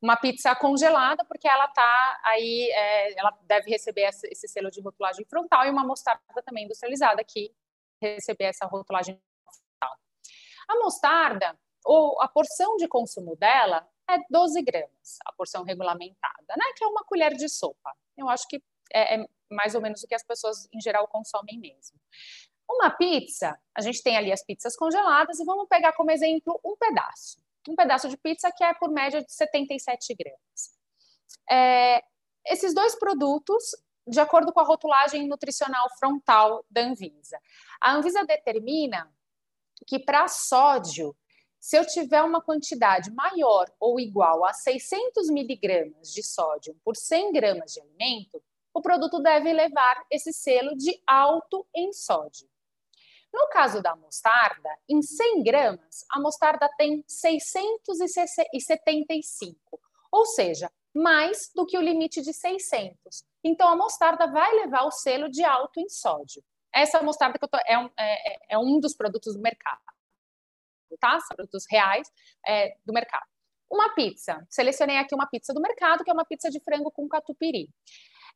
[0.00, 5.24] Uma pizza congelada, porque ela tá aí, é, ela deve receber esse selo de rotulagem
[5.26, 7.54] frontal, e uma mostarda também industrializada que
[8.00, 9.96] receber essa rotulagem frontal.
[10.68, 16.64] A mostarda, ou a porção de consumo dela é 12 gramas, a porção regulamentada, né?
[16.76, 17.92] Que é uma colher de sopa.
[18.16, 18.62] Eu acho que
[18.92, 21.98] é, é mais ou menos o que as pessoas em geral consomem mesmo.
[22.68, 26.76] Uma pizza, a gente tem ali as pizzas congeladas e vamos pegar como exemplo um
[26.76, 27.42] pedaço.
[27.68, 30.78] Um pedaço de pizza que é por média de 77 gramas.
[31.50, 32.02] É,
[32.46, 37.38] esses dois produtos, de acordo com a rotulagem nutricional frontal da Anvisa,
[37.80, 39.10] a Anvisa determina
[39.86, 41.16] que para sódio,
[41.64, 47.32] se eu tiver uma quantidade maior ou igual a 600 miligramas de sódio por 100
[47.32, 52.46] gramas de alimento, o produto deve levar esse selo de alto em sódio.
[53.32, 59.80] No caso da mostarda, em 100 gramas, a mostarda tem 675,
[60.12, 63.24] ou seja, mais do que o limite de 600.
[63.42, 66.44] Então, a mostarda vai levar o selo de alto em sódio.
[66.74, 69.80] Essa mostarda tô, é, um, é, é um dos produtos do mercado,
[70.98, 71.18] tá?
[71.20, 72.08] São produtos reais
[72.46, 73.24] é, do mercado.
[73.70, 74.44] Uma pizza.
[74.48, 77.68] Selecionei aqui uma pizza do mercado, que é uma pizza de frango com catupiry.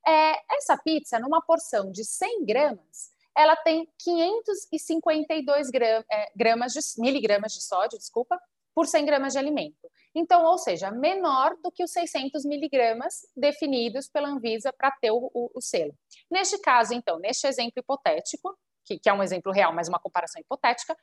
[0.06, 6.80] É, essa pizza, numa porção de 100 gramas, ela tem 552 gram, é, gramas de,
[6.98, 8.38] miligramas de sódio, desculpa,
[8.74, 9.90] por 100 gramas de alimento.
[10.14, 15.30] Então, ou seja, menor do que os 600 miligramas definidos pela Anvisa para ter o,
[15.32, 15.94] o, o, selo.
[16.30, 20.40] Neste caso, então, neste exemplo hipotético, que, que é um exemplo real, mas uma comparação
[20.40, 20.96] hipotética,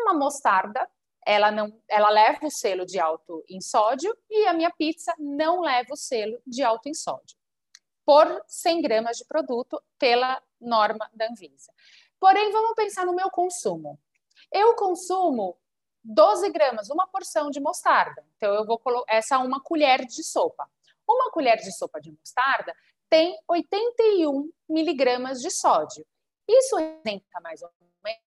[0.00, 0.88] uma mostarda,
[1.24, 5.60] ela não, ela leva o selo de alto em sódio e a minha pizza não
[5.60, 7.36] leva o selo de alto em sódio
[8.04, 11.72] por 100 gramas de produto pela norma da Anvisa.
[12.18, 13.98] Porém, vamos pensar no meu consumo.
[14.50, 15.56] Eu consumo
[16.04, 18.24] 12 gramas, uma porção de mostarda.
[18.36, 20.68] Então, eu vou colocar essa é uma colher de sopa.
[21.08, 22.74] Uma colher de sopa de mostarda
[23.08, 26.06] tem 81 miligramas de sódio.
[26.48, 27.70] Isso representa mais ou
[28.02, 28.20] menos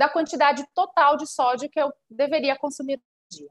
[0.00, 3.50] da quantidade total de sódio que eu deveria consumir no dia.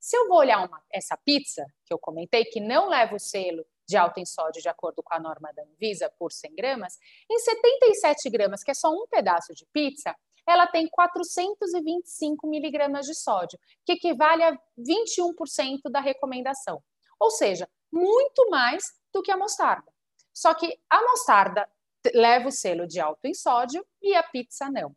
[0.00, 3.62] Se eu vou olhar uma, essa pizza que eu comentei, que não leva o selo
[3.86, 6.96] de alto em sódio de acordo com a norma da Anvisa por 100 gramas,
[7.30, 10.16] em 77 gramas, que é só um pedaço de pizza,
[10.48, 16.82] ela tem 425 miligramas de sódio, que equivale a 21% da recomendação.
[17.20, 19.92] Ou seja, muito mais do que a mostarda.
[20.32, 21.68] Só que a mostarda
[22.14, 24.96] leva o selo de alto em sódio e a pizza não.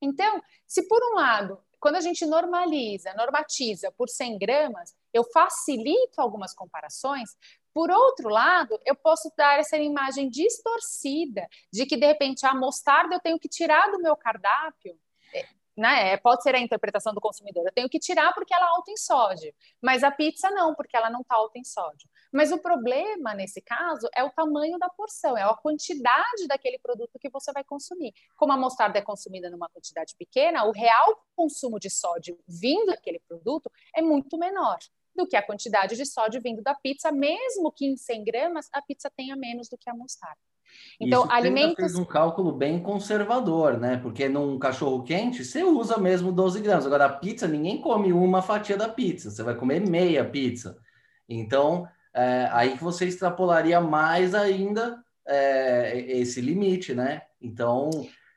[0.00, 6.20] Então, se por um lado, quando a gente normaliza, normatiza por 100 gramas, eu facilito
[6.20, 7.30] algumas comparações,
[7.72, 13.14] por outro lado, eu posso dar essa imagem distorcida de que, de repente, a mostarda
[13.14, 14.98] eu tenho que tirar do meu cardápio.
[15.32, 16.12] É, né?
[16.12, 17.64] É, pode ser a interpretação do consumidor.
[17.64, 20.96] Eu tenho que tirar porque ela é alta em sódio, mas a pizza não, porque
[20.96, 22.08] ela não está alta em sódio.
[22.32, 27.18] Mas o problema, nesse caso, é o tamanho da porção, é a quantidade daquele produto
[27.18, 28.12] que você vai consumir.
[28.36, 33.20] Como a mostarda é consumida numa quantidade pequena, o real consumo de sódio vindo daquele
[33.20, 34.78] produto é muito menor
[35.14, 38.80] do que a quantidade de sódio vindo da pizza, mesmo que em 100 gramas a
[38.80, 40.38] pizza tenha menos do que a mostarda.
[41.00, 41.74] Então, Isso alimentos.
[41.74, 43.96] fez um cálculo bem conservador, né?
[43.96, 46.86] Porque num cachorro quente você usa mesmo 12 gramas.
[46.86, 50.78] Agora, a pizza, ninguém come uma fatia da pizza, você vai comer meia pizza.
[51.28, 57.22] Então, é, aí que você extrapolaria mais ainda é, esse limite, né?
[57.40, 57.90] Então,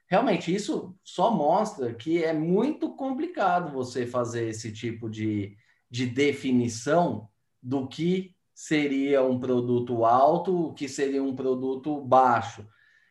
[0.07, 5.57] realmente, isso só mostra que é muito complicado você fazer esse tipo de,
[5.89, 7.27] de definição
[7.61, 12.67] do que seria um produto alto, o que seria um produto baixo.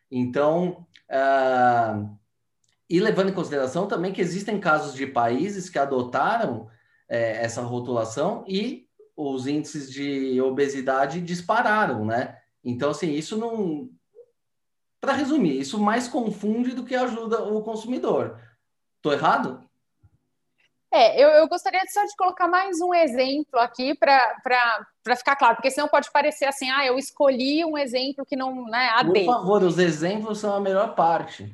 [0.09, 2.17] Então, uh,
[2.89, 6.69] e levando em consideração também que existem casos de países que adotaram
[7.09, 12.39] é, essa rotulação e os índices de obesidade dispararam, né?
[12.63, 13.89] Então, assim, isso não.
[14.99, 18.39] Para resumir, isso mais confunde do que ajuda o consumidor.
[18.97, 19.69] Estou errado?
[20.93, 24.85] É, eu, eu gostaria só de colocar mais um exemplo aqui para
[25.17, 28.89] ficar claro, porque senão pode parecer assim, ah, eu escolhi um exemplo que não, né,
[28.93, 31.51] a Por favor, os exemplos são a melhor parte.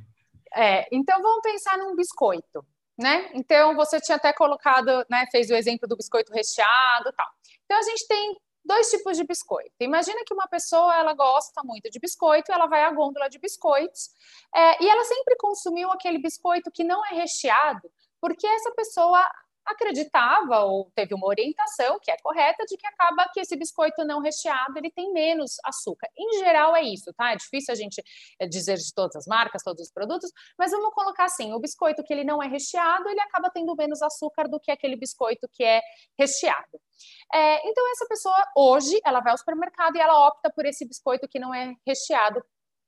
[0.54, 2.66] É, então vamos pensar num biscoito,
[2.98, 3.30] né?
[3.34, 7.28] Então você tinha até colocado, né, fez o exemplo do biscoito recheado, tal.
[7.70, 9.72] Então a gente tem dois tipos de biscoito.
[9.80, 14.10] Imagina que uma pessoa ela gosta muito de biscoito, ela vai à gôndola de biscoitos
[14.56, 19.24] é, e ela sempre consumiu aquele biscoito que não é recheado porque essa pessoa
[19.66, 24.22] acreditava ou teve uma orientação que é correta de que acaba que esse biscoito não
[24.22, 26.10] recheado ele tem menos açúcar.
[26.18, 27.32] Em geral é isso, tá?
[27.32, 28.04] É difícil a gente
[28.40, 32.04] eh, dizer de todas as marcas, todos os produtos, mas vamos colocar assim, o biscoito
[32.04, 35.64] que ele não é recheado, ele acaba tendo menos açúcar do que aquele biscoito que
[35.64, 35.82] é
[36.18, 36.80] recheado.
[37.34, 41.28] É, então essa pessoa hoje ela vai ao supermercado e ela opta por esse biscoito
[41.28, 42.44] que não é recheado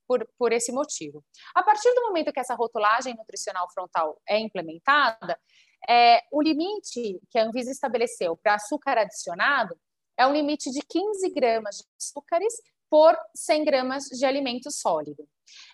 [0.07, 1.23] por, por esse motivo.
[1.55, 5.39] A partir do momento que essa rotulagem nutricional frontal é implementada,
[5.89, 9.75] é, o limite que a Anvisa estabeleceu para açúcar adicionado
[10.17, 12.53] é um limite de 15 gramas de açúcares
[12.89, 15.27] por 100 gramas de alimento sólido.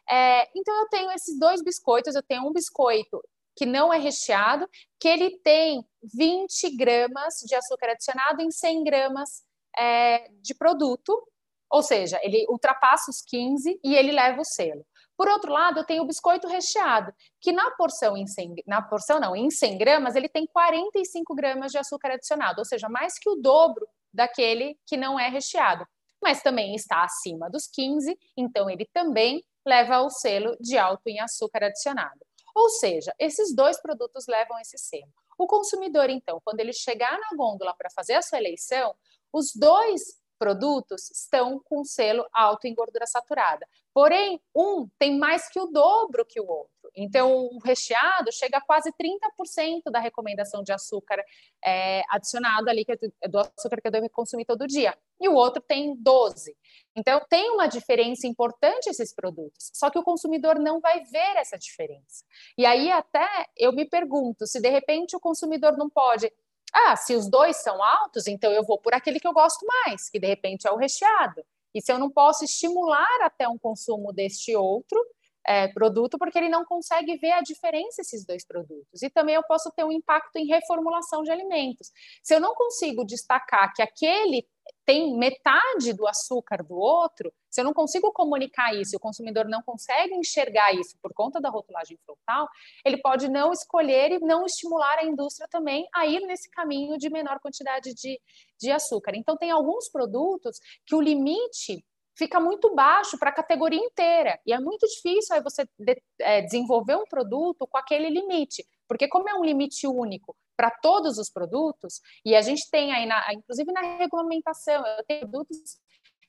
[0.09, 2.15] É, então, eu tenho esses dois biscoitos.
[2.15, 3.21] Eu tenho um biscoito
[3.55, 9.43] que não é recheado, que ele tem 20 gramas de açúcar adicionado em 100 gramas
[9.77, 11.27] é, de produto,
[11.71, 14.85] ou seja, ele ultrapassa os 15 e ele leva o selo.
[15.17, 19.19] Por outro lado, eu tenho o biscoito recheado, que na porção em 100, na porção
[19.19, 23.27] não, em 100 gramas, ele tem 45 gramas de açúcar adicionado, ou seja, mais que
[23.27, 25.85] o dobro daquele que não é recheado.
[26.21, 31.19] Mas também está acima dos 15, então ele também leva o selo de alto em
[31.19, 32.19] açúcar adicionado.
[32.55, 35.11] Ou seja, esses dois produtos levam esse selo.
[35.37, 38.95] O consumidor, então, quando ele chegar na gôndola para fazer a sua eleição,
[39.31, 40.01] os dois
[40.37, 43.67] produtos estão com selo alto em gordura saturada.
[43.93, 46.71] Porém, um tem mais que o dobro que o outro.
[46.95, 51.23] Então, o recheado chega a quase 30% da recomendação de açúcar
[51.65, 54.97] é, adicionado ali, que é do açúcar que eu devo consumir todo dia.
[55.19, 56.53] E o outro tem 12%.
[56.95, 59.71] Então, tem uma diferença importante esses produtos.
[59.73, 62.23] Só que o consumidor não vai ver essa diferença.
[62.57, 66.31] E aí, até eu me pergunto se de repente o consumidor não pode
[66.73, 70.09] ah, se os dois são altos, então eu vou por aquele que eu gosto mais,
[70.09, 71.43] que de repente é o recheado.
[71.73, 74.99] E se eu não posso estimular até um consumo deste outro
[75.47, 79.01] é, produto, porque ele não consegue ver a diferença esses dois produtos.
[79.01, 81.89] E também eu posso ter um impacto em reformulação de alimentos.
[82.21, 84.45] Se eu não consigo destacar que aquele
[84.85, 89.61] tem metade do açúcar do outro, se eu não consigo comunicar isso, o consumidor não
[89.61, 92.47] consegue enxergar isso por conta da rotulagem frontal,
[92.85, 97.09] ele pode não escolher e não estimular a indústria também a ir nesse caminho de
[97.09, 98.19] menor quantidade de,
[98.59, 99.13] de açúcar.
[99.15, 101.83] Então, tem alguns produtos que o limite
[102.17, 104.39] fica muito baixo para a categoria inteira.
[104.45, 109.07] E é muito difícil aí você de, é, desenvolver um produto com aquele limite, porque
[109.07, 113.33] como é um limite único para todos os produtos, e a gente tem aí, na,
[113.33, 115.77] inclusive na regulamentação, eu tenho produtos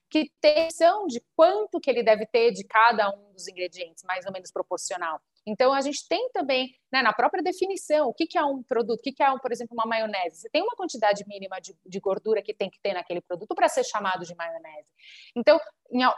[0.09, 0.31] que
[0.79, 4.51] noção de quanto que ele deve ter de cada um dos ingredientes, mais ou menos
[4.51, 5.21] proporcional.
[5.45, 8.99] Então, a gente tem também, né, na própria definição, o que, que é um produto,
[8.99, 10.41] o que, que é, um, por exemplo, uma maionese.
[10.41, 13.69] Você tem uma quantidade mínima de, de gordura que tem que ter naquele produto para
[13.69, 14.91] ser chamado de maionese.
[15.35, 15.59] Então,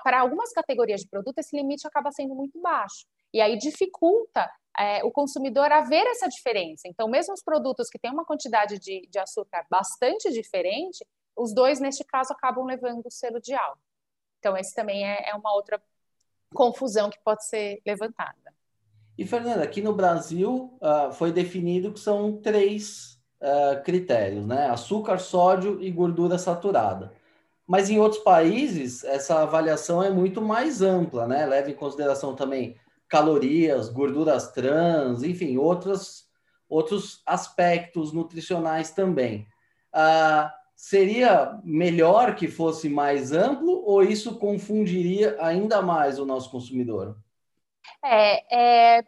[0.04, 3.06] para algumas categorias de produto, esse limite acaba sendo muito baixo.
[3.34, 6.88] E aí dificulta é, o consumidor a ver essa diferença.
[6.88, 11.06] Então, mesmo os produtos que têm uma quantidade de, de açúcar bastante diferente,
[11.36, 13.82] os dois, neste caso, acabam levando o selo de alto.
[14.40, 15.82] Então, esse também é, é uma outra
[16.54, 18.54] confusão que pode ser levantada.
[19.18, 24.70] E, Fernanda, aqui no Brasil uh, foi definido que são três uh, critérios, né?
[24.70, 27.14] Açúcar, sódio e gordura saturada.
[27.68, 31.46] Mas em outros países, essa avaliação é muito mais ampla, né?
[31.46, 32.76] Leva em consideração também
[33.12, 36.30] calorias, gorduras trans, enfim, outros,
[36.69, 39.45] outros aspectos nutricionais também.
[39.93, 47.17] Uh, seria melhor que fosse mais amplo ou isso confundiria ainda mais o nosso consumidor?
[48.04, 49.04] É, é,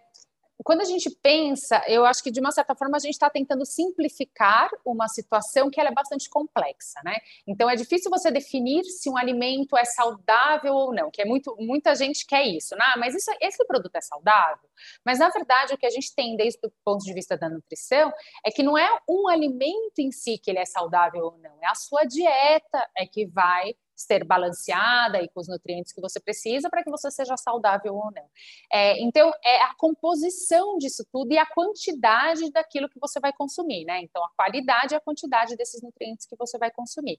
[0.63, 3.65] quando a gente pensa, eu acho que de uma certa forma a gente está tentando
[3.65, 7.17] simplificar uma situação que ela é bastante complexa, né?
[7.47, 11.55] Então é difícil você definir se um alimento é saudável ou não, que é muito,
[11.59, 12.85] muita gente quer isso, né?
[12.97, 14.69] Mas isso, esse produto é saudável?
[15.05, 18.11] Mas na verdade o que a gente tem desde o ponto de vista da nutrição
[18.45, 21.67] é que não é um alimento em si que ele é saudável ou não, é
[21.67, 26.69] a sua dieta é que vai ser balanceada e com os nutrientes que você precisa
[26.69, 28.25] para que você seja saudável ou não.
[28.71, 33.85] É, então, é a composição disso tudo e a quantidade daquilo que você vai consumir,
[33.85, 34.01] né?
[34.01, 37.17] Então, a qualidade e a quantidade desses nutrientes que você vai consumir.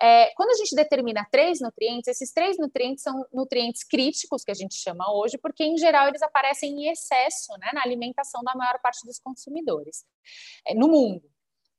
[0.00, 4.54] É, quando a gente determina três nutrientes, esses três nutrientes são nutrientes críticos, que a
[4.54, 8.78] gente chama hoje, porque, em geral, eles aparecem em excesso né, na alimentação da maior
[8.80, 10.04] parte dos consumidores
[10.66, 11.33] é, no mundo.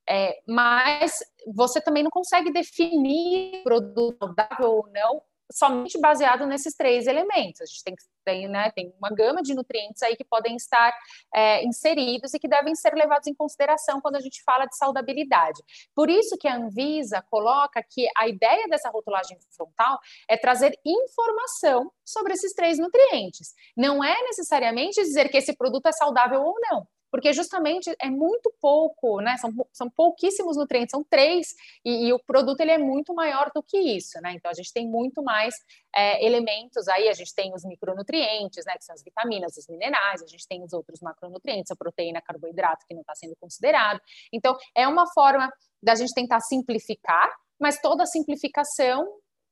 [0.08, 1.20] É, mas
[1.54, 7.62] você também não consegue definir produto saudável ou não somente baseado nesses três elementos.
[7.62, 10.94] A gente tem, tem, né, tem uma gama de nutrientes aí que podem estar
[11.34, 15.62] é, inseridos e que devem ser levados em consideração quando a gente fala de saudabilidade.
[15.94, 21.91] Por isso que a Anvisa coloca que a ideia dessa rotulagem frontal é trazer informação
[22.04, 23.54] sobre esses três nutrientes.
[23.78, 28.54] Não é necessariamente dizer que esse produto é saudável ou não porque justamente é muito
[28.60, 29.38] pouco, né?
[29.38, 31.47] São, são pouquíssimos nutrientes, são três,
[31.86, 34.34] e, e, o produto ele é muito maior do que isso, né?
[34.34, 35.56] Então a gente tem muito mais
[35.95, 38.73] é, elementos aí, a gente tem os micronutrientes, né?
[38.78, 42.86] Que são as vitaminas, os minerais, a gente tem os outros macronutrientes, a proteína, carboidrato,
[42.86, 44.01] que não está sendo considerado.
[44.34, 45.49] Então, é uma forma
[45.82, 49.07] da gente tentar simplificar, mas toda simplificação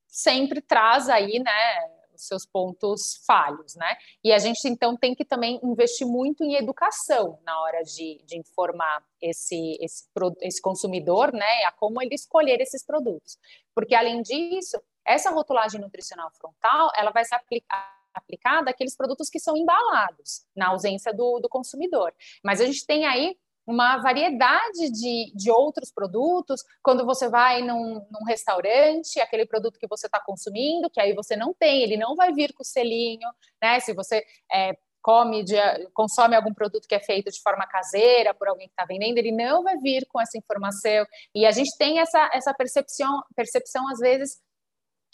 [0.05, 2.02] sempre traz aí, né?
[2.13, 3.95] Os seus pontos falhos, né?
[4.23, 8.37] E a gente então tem que também investir muito em educação na hora de, de
[8.37, 10.05] informar esse, esse,
[10.41, 13.37] esse consumidor, né, a como ele escolher esses produtos.
[13.73, 19.39] Porque além disso, essa rotulagem nutricional frontal, ela vai se aplicar aplicada àqueles produtos que
[19.39, 22.13] são embalados, na ausência do, do consumidor.
[22.43, 23.35] Mas a gente tem aí
[23.65, 26.61] uma variedade de, de outros produtos.
[26.81, 31.35] Quando você vai num, num restaurante, aquele produto que você está consumindo, que aí você
[31.35, 33.27] não tem, ele não vai vir com selinho,
[33.61, 33.79] né?
[33.79, 35.55] Se você é, come, de,
[35.93, 39.31] consome algum produto que é feito de forma caseira por alguém que está vendendo, ele
[39.31, 41.05] não vai vir com essa informação.
[41.35, 44.41] E a gente tem essa, essa percepção, percepção, às vezes,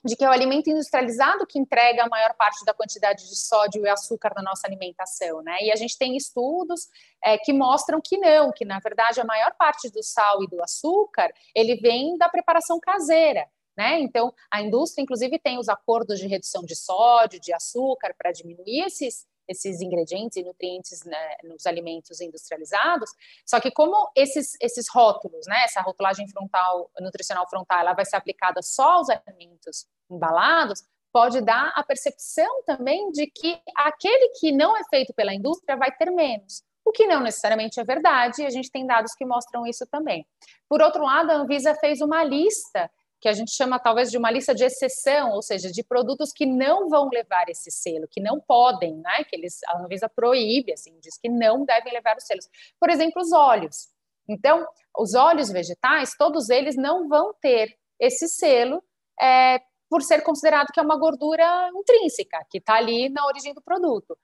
[0.03, 3.85] de que é o alimento industrializado que entrega a maior parte da quantidade de sódio
[3.85, 5.57] e açúcar na nossa alimentação, né?
[5.61, 6.87] E a gente tem estudos
[7.23, 10.61] é, que mostram que não, que na verdade a maior parte do sal e do
[10.63, 13.47] açúcar ele vem da preparação caseira.
[13.77, 13.97] Né?
[14.01, 18.81] Então, a indústria, inclusive, tem os acordos de redução de sódio, de açúcar, para diminuir
[18.81, 23.09] esses, esses ingredientes e nutrientes né, nos alimentos industrializados.
[23.45, 28.15] Só que como esses, esses rótulos, né, essa rotulagem frontal, nutricional frontal, ela vai ser
[28.15, 34.77] aplicada só aos alimentos embalados, pode dar a percepção também de que aquele que não
[34.77, 36.63] é feito pela indústria vai ter menos.
[36.85, 40.25] O que não necessariamente é verdade, e a gente tem dados que mostram isso também.
[40.67, 42.89] Por outro lado, a Anvisa fez uma lista
[43.19, 46.45] que a gente chama talvez de uma lista de exceção, ou seja, de produtos que
[46.45, 49.23] não vão levar esse selo, que não podem, né?
[49.25, 52.47] Que eles, a Anvisa proíbe, assim, diz que não devem levar os selos.
[52.79, 53.89] Por exemplo, os óleos.
[54.27, 54.65] Então,
[54.97, 58.81] os óleos vegetais, todos eles não vão ter esse selo,
[59.19, 59.59] é,
[59.89, 64.17] por ser considerado que é uma gordura intrínseca, que está ali na origem do produto.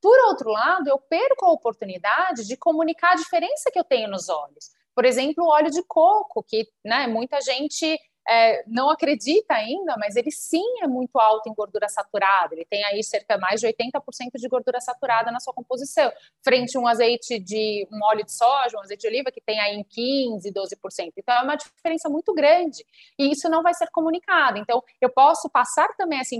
[0.00, 4.28] Por outro lado, eu perco a oportunidade de comunicar a diferença que eu tenho nos
[4.28, 4.70] óleos.
[4.94, 7.98] Por exemplo, o óleo de coco, que né, muita gente
[8.28, 12.54] é, não acredita ainda, mas ele sim é muito alto em gordura saturada.
[12.54, 14.00] Ele tem aí cerca mais de 80%
[14.34, 16.12] de gordura saturada na sua composição,
[16.42, 19.58] frente a um azeite de um óleo de soja, um azeite de oliva que tem
[19.60, 21.12] aí em 15, 12%.
[21.16, 22.84] Então é uma diferença muito grande
[23.18, 24.58] e isso não vai ser comunicado.
[24.58, 26.36] Então eu posso passar também essa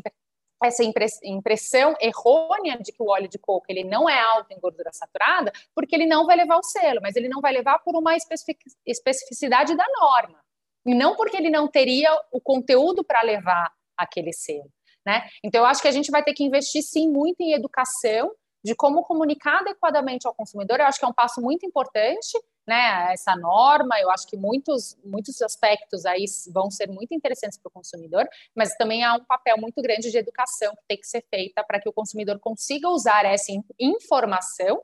[0.63, 0.85] essa
[1.25, 5.51] impressão errônea de que o óleo de coco ele não é alto em gordura saturada,
[5.75, 9.75] porque ele não vai levar o selo, mas ele não vai levar por uma especificidade
[9.75, 10.39] da norma
[10.87, 14.71] e não porque ele não teria o conteúdo para levar aquele selo.
[15.05, 15.29] Né?
[15.43, 18.31] Então, eu acho que a gente vai ter que investir sim muito em educação
[18.63, 20.81] de como comunicar adequadamente ao consumidor.
[20.81, 23.13] Eu acho que é um passo muito importante, né?
[23.13, 27.73] Essa norma, eu acho que muitos, muitos aspectos aí vão ser muito interessantes para o
[27.73, 31.65] consumidor, mas também há um papel muito grande de educação que tem que ser feita
[31.65, 34.83] para que o consumidor consiga usar essa informação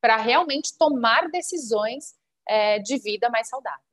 [0.00, 2.14] para realmente tomar decisões
[2.48, 3.87] é, de vida mais saudável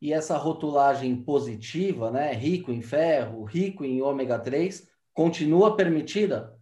[0.00, 6.58] e essa rotulagem positiva, né, rico em ferro, rico em ômega 3, continua permitida?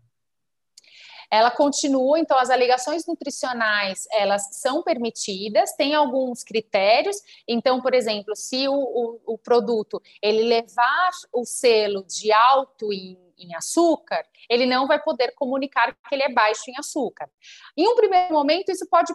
[1.31, 7.17] Ela continua, então as alegações nutricionais, elas são permitidas, tem alguns critérios,
[7.47, 13.29] então, por exemplo, se o, o, o produto, ele levar o selo de alto em
[13.39, 17.31] em açúcar, ele não vai poder comunicar que ele é baixo em açúcar.
[17.77, 19.13] Em um primeiro momento, isso pode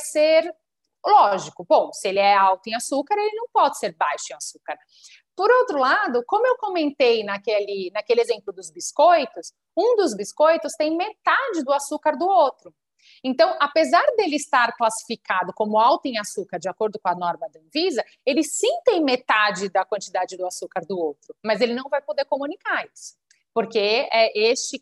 [0.00, 0.54] ser
[1.04, 4.78] Lógico, bom, se ele é alto em açúcar, ele não pode ser baixo em açúcar.
[5.36, 10.96] Por outro lado, como eu comentei naquele, naquele exemplo dos biscoitos, um dos biscoitos tem
[10.96, 12.74] metade do açúcar do outro.
[13.22, 17.60] Então, apesar dele estar classificado como alto em açúcar, de acordo com a norma da
[17.60, 22.02] Anvisa, ele sim tem metade da quantidade do açúcar do outro, mas ele não vai
[22.02, 23.16] poder comunicar isso
[23.58, 24.80] porque é, este,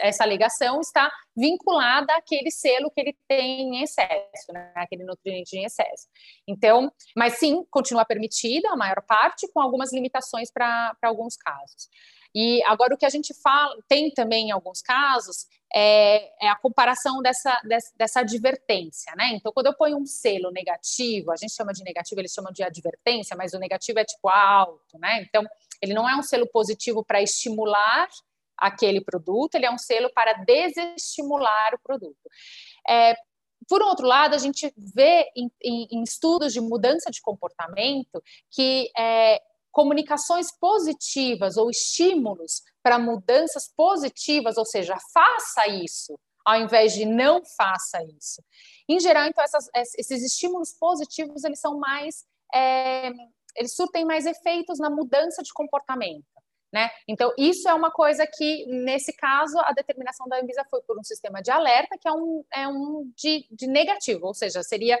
[0.00, 5.64] essa alegação está vinculada àquele selo que ele tem em excesso, né, aquele nutriente em
[5.66, 6.08] excesso.
[6.48, 11.90] Então, mas sim, continua permitida a maior parte, com algumas limitações para alguns casos.
[12.34, 15.46] E agora o que a gente fala, tem também em alguns casos,
[15.76, 19.32] é, é a comparação dessa, dessa, dessa, advertência, né?
[19.34, 22.62] Então, quando eu ponho um selo negativo, a gente chama de negativo, eles chamam de
[22.62, 25.22] advertência, mas o negativo é tipo alto, né?
[25.22, 25.44] Então,
[25.82, 28.08] ele não é um selo positivo para estimular
[28.56, 32.28] aquele produto, ele é um selo para desestimular o produto.
[32.88, 33.14] É,
[33.68, 38.90] por outro lado, a gente vê em, em, em, estudos de mudança de comportamento que
[38.96, 39.40] é,
[39.72, 47.42] comunicações positivas ou estímulos para mudanças positivas, ou seja, faça isso, ao invés de não
[47.56, 48.42] faça isso.
[48.88, 49.68] Em geral, então, essas,
[49.98, 53.10] esses estímulos positivos, eles são mais, é,
[53.56, 56.24] eles surtem mais efeitos na mudança de comportamento.
[56.72, 56.90] Né?
[57.06, 61.04] Então, isso é uma coisa que, nesse caso, a determinação da Anvisa foi por um
[61.04, 64.98] sistema de alerta, que é um, é um de, de negativo, ou seja, seria.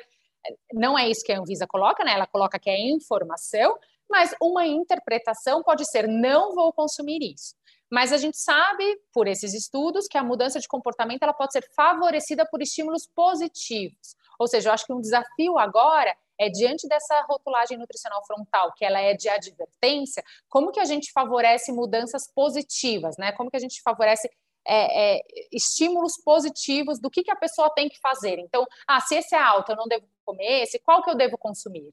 [0.72, 2.12] Não é isso que a Anvisa coloca, né?
[2.12, 3.76] Ela coloca que é informação,
[4.08, 7.56] mas uma interpretação pode ser não vou consumir isso.
[7.90, 11.68] Mas a gente sabe, por esses estudos, que a mudança de comportamento ela pode ser
[11.74, 14.16] favorecida por estímulos positivos.
[14.38, 18.84] Ou seja, eu acho que um desafio agora é diante dessa rotulagem nutricional frontal, que
[18.84, 23.32] ela é de advertência, como que a gente favorece mudanças positivas, né?
[23.32, 24.28] Como que a gente favorece
[24.66, 25.22] é, é,
[25.52, 28.38] estímulos positivos do que, que a pessoa tem que fazer.
[28.38, 31.36] Então, ah, se esse é alto, eu não devo comer esse, qual que eu devo
[31.36, 31.90] consumir?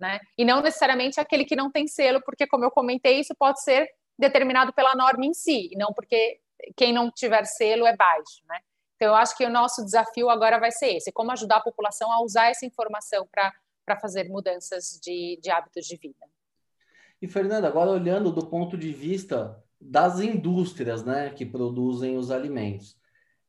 [0.00, 0.18] Né?
[0.36, 3.88] E não necessariamente aquele que não tem selo, porque, como eu comentei, isso pode ser
[4.18, 6.40] determinado pela norma em si, e não porque
[6.76, 8.42] quem não tiver selo é baixo.
[8.48, 8.58] Né?
[8.96, 12.10] Então, eu acho que o nosso desafio agora vai ser esse: como ajudar a população
[12.10, 13.52] a usar essa informação para
[14.00, 16.26] fazer mudanças de, de hábitos de vida.
[17.20, 22.96] E, Fernanda, agora olhando do ponto de vista das indústrias né, que produzem os alimentos.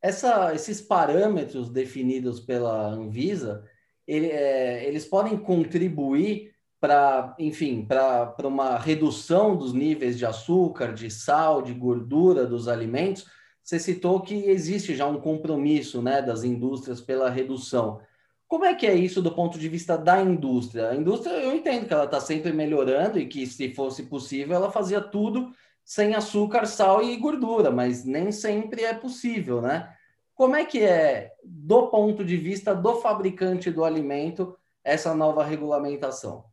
[0.02, 3.64] Essa, esses parâmetros definidos pela Anvisa,
[4.06, 11.10] ele, é, eles podem contribuir para, enfim, para uma redução dos níveis de açúcar, de
[11.10, 13.26] sal, de gordura dos alimentos.
[13.64, 18.00] Você citou que existe já um compromisso né, das indústrias pela redução.
[18.48, 20.90] Como é que é isso do ponto de vista da indústria?
[20.90, 24.72] A indústria, eu entendo que ela está sempre melhorando e que, se fosse possível, ela
[24.72, 25.52] fazia tudo
[25.84, 29.96] sem açúcar, sal e gordura, mas nem sempre é possível, né?
[30.34, 36.46] Como é que é, do ponto de vista do fabricante do alimento, essa nova regulamentação?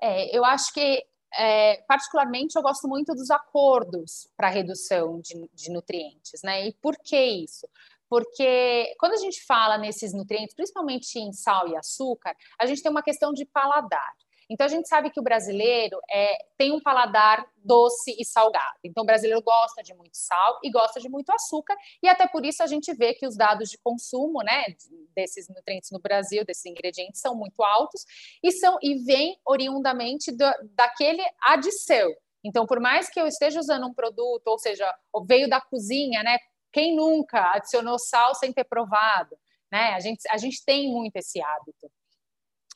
[0.00, 1.04] É, eu acho que,
[1.36, 6.68] é, particularmente, eu gosto muito dos acordos para redução de, de nutrientes, né?
[6.68, 7.68] E por que isso?
[8.08, 12.90] Porque quando a gente fala nesses nutrientes, principalmente em sal e açúcar, a gente tem
[12.90, 14.12] uma questão de paladar.
[14.48, 18.78] Então a gente sabe que o brasileiro é, tem um paladar doce e salgado.
[18.84, 22.44] Então o brasileiro gosta de muito sal e gosta de muito açúcar, e até por
[22.44, 24.66] isso a gente vê que os dados de consumo, né,
[25.14, 28.04] desses nutrientes no Brasil, desses ingredientes, são muito altos
[28.42, 30.44] e são e vêm oriundamente do,
[30.74, 32.12] daquele adição.
[32.44, 34.86] Então, por mais que eu esteja usando um produto, ou seja,
[35.26, 36.36] veio da cozinha, né?
[36.74, 39.38] Quem nunca adicionou sal sem ter provado?
[39.70, 39.94] Né?
[39.94, 41.88] A, gente, a gente tem muito esse hábito.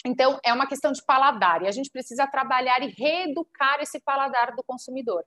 [0.07, 4.55] Então, é uma questão de paladar e a gente precisa trabalhar e reeducar esse paladar
[4.55, 5.25] do consumidor.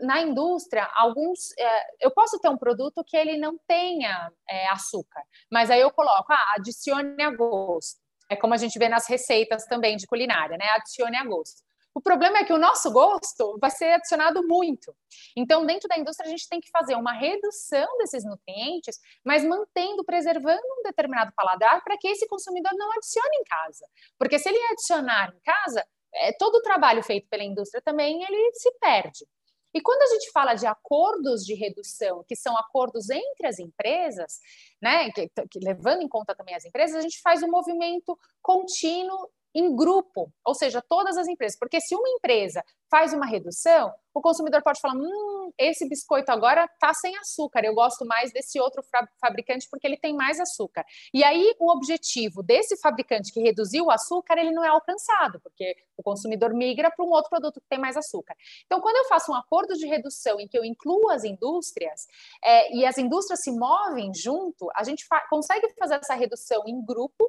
[0.00, 1.52] Na indústria, alguns.
[1.58, 5.22] É, eu posso ter um produto que ele não tenha é, açúcar,
[5.52, 8.00] mas aí eu coloco, ah, adicione a gosto.
[8.30, 10.64] É como a gente vê nas receitas também de culinária, né?
[10.70, 11.60] Adicione a gosto.
[11.94, 14.94] O problema é que o nosso gosto vai ser adicionado muito.
[15.36, 20.04] Então, dentro da indústria, a gente tem que fazer uma redução desses nutrientes, mas mantendo,
[20.04, 23.86] preservando um determinado paladar para que esse consumidor não adicione em casa.
[24.18, 25.84] Porque se ele adicionar em casa,
[26.14, 29.26] é, todo o trabalho feito pela indústria também ele se perde.
[29.72, 34.40] E quando a gente fala de acordos de redução, que são acordos entre as empresas,
[34.82, 39.30] né, que, que, levando em conta também as empresas, a gente faz um movimento contínuo
[39.54, 41.58] em grupo, ou seja, todas as empresas.
[41.58, 46.64] Porque se uma empresa faz uma redução, o consumidor pode falar: hum, esse biscoito agora
[46.64, 48.82] está sem açúcar, eu gosto mais desse outro
[49.20, 50.84] fabricante porque ele tem mais açúcar.
[51.14, 55.76] E aí o objetivo desse fabricante que reduziu o açúcar, ele não é alcançado, porque
[55.96, 58.36] o consumidor migra para um outro produto que tem mais açúcar.
[58.66, 62.06] Então, quando eu faço um acordo de redução em que eu incluo as indústrias
[62.42, 66.84] é, e as indústrias se movem junto, a gente fa consegue fazer essa redução em
[66.84, 67.28] grupo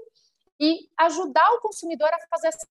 [0.61, 2.67] e ajudar o consumidor a fazer essa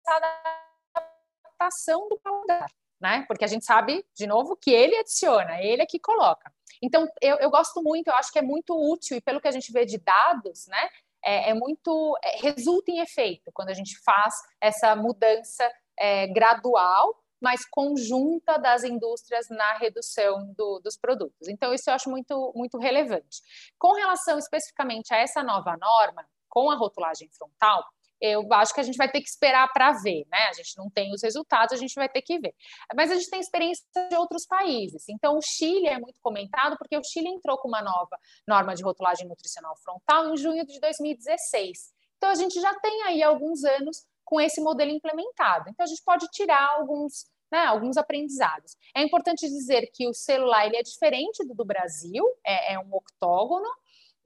[1.58, 2.72] adaptação do paladar,
[3.02, 3.26] né?
[3.28, 6.54] Porque a gente sabe, de novo, que ele adiciona, ele é que coloca.
[6.84, 9.52] Então, eu, eu gosto muito, eu acho que é muito útil, e pelo que a
[9.52, 10.90] gente vê de dados, né?
[11.26, 12.16] É, é muito.
[12.24, 18.84] É, resulta em efeito quando a gente faz essa mudança é, gradual mas conjunta das
[18.84, 21.48] indústrias na redução do, dos produtos.
[21.48, 23.42] Então, isso eu acho muito, muito relevante.
[23.78, 27.84] Com relação especificamente a essa nova norma, com a rotulagem frontal,
[28.22, 30.48] eu acho que a gente vai ter que esperar para ver, né?
[30.50, 32.54] A gente não tem os resultados, a gente vai ter que ver.
[32.94, 35.08] Mas a gente tem experiência de outros países.
[35.08, 38.84] Então, o Chile é muito comentado porque o Chile entrou com uma nova norma de
[38.84, 41.94] rotulagem nutricional frontal em junho de 2016.
[42.18, 45.70] Então, a gente já tem aí alguns anos com esse modelo implementado.
[45.70, 48.76] Então, a gente pode tirar alguns, né, alguns aprendizados.
[48.94, 52.94] É importante dizer que o celular ele é diferente do do Brasil, é, é um
[52.94, 53.70] octógono,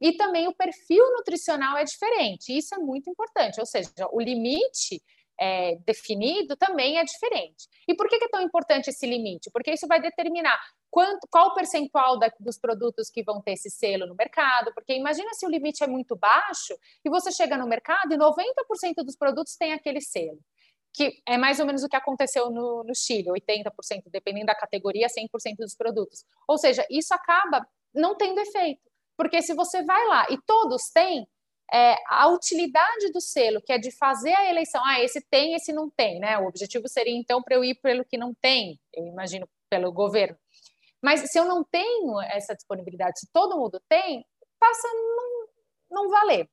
[0.04, 2.56] e também o perfil nutricional é diferente.
[2.56, 5.02] Isso é muito importante, ou seja, o limite
[5.40, 7.70] é, definido também é diferente.
[7.88, 9.50] E por que é tão importante esse limite?
[9.50, 10.60] Porque isso vai determinar
[10.92, 14.74] quanto, qual o percentual da, dos produtos que vão ter esse selo no mercado.
[14.74, 19.06] Porque imagina se o limite é muito baixo e você chega no mercado e 90%
[19.06, 20.40] dos produtos tem aquele selo.
[20.94, 23.72] Que é mais ou menos o que aconteceu no, no Chile, 80%,
[24.08, 26.26] dependendo da categoria, 100% dos produtos.
[26.46, 28.93] Ou seja, isso acaba não tendo efeito.
[29.24, 31.26] Porque se você vai lá e todos têm,
[31.74, 35.72] é, a utilidade do selo, que é de fazer a eleição, ah, esse tem, esse
[35.72, 36.38] não tem, né?
[36.38, 40.38] O objetivo seria então para eu ir pelo que não tem, eu imagino pelo governo.
[41.02, 44.26] Mas se eu não tenho essa disponibilidade, se todo mundo tem,
[44.60, 45.48] passa não,
[45.90, 46.50] não valer.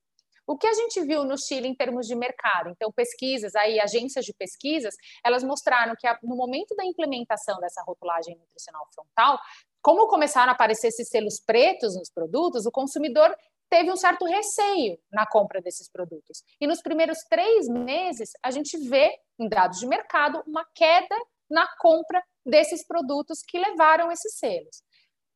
[0.46, 4.24] O que a gente viu no Chile em termos de mercado, então pesquisas, aí agências
[4.24, 4.94] de pesquisas,
[5.24, 9.40] elas mostraram que no momento da implementação dessa rotulagem nutricional frontal,
[9.82, 13.34] como começaram a aparecer esses selos pretos nos produtos, o consumidor
[13.70, 16.42] teve um certo receio na compra desses produtos.
[16.60, 21.16] E nos primeiros três meses, a gente vê, em dados de mercado, uma queda
[21.48, 24.82] na compra desses produtos que levaram esses selos.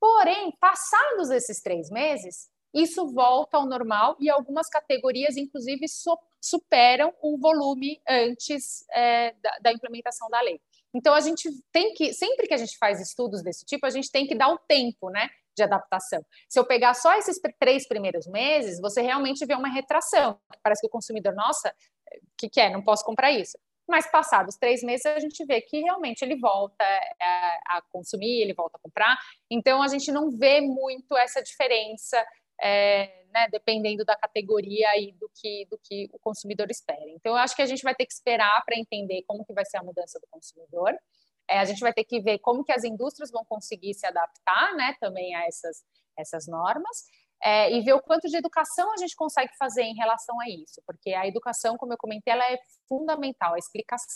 [0.01, 5.86] Porém, passados esses três meses, isso volta ao normal e algumas categorias, inclusive,
[6.40, 10.61] superam o volume antes é, da, da, implementação da lei.
[10.95, 14.11] Então, a gente tem que, sempre que a gente faz estudos desse tipo, a gente
[14.11, 15.28] tem que dar o tempo, né?
[15.57, 16.24] De adaptação.
[16.49, 20.38] Se eu pegar só esses três primeiros meses, você realmente vê uma retração.
[20.62, 22.70] Parece que o consumidor, nossa, o que, que é?
[22.70, 26.84] Não posso comprar isso mas passados três meses a gente vê que realmente ele volta
[27.20, 29.16] a, a, consumir, ele volta a comprar.
[29.51, 32.24] Então a gente não vê muito essa diferença
[32.61, 37.11] é, né, dependendo da categoria e do que, do que o consumidor espera.
[37.11, 39.64] Então, eu acho que a gente vai ter que esperar para entender como que vai
[39.64, 40.97] ser a mudança do consumidor.
[41.51, 44.74] É, a gente vai ter que ver como que as indústrias vão conseguir se adaptar
[44.76, 45.85] né, também a essas,
[46.16, 47.05] essas normas.
[47.43, 50.80] É, e ver o quanto de educação a gente consegue fazer em relação a isso,
[50.87, 52.57] porque a educação, como eu comentei, ela é
[52.89, 54.07] fundamental, a explicação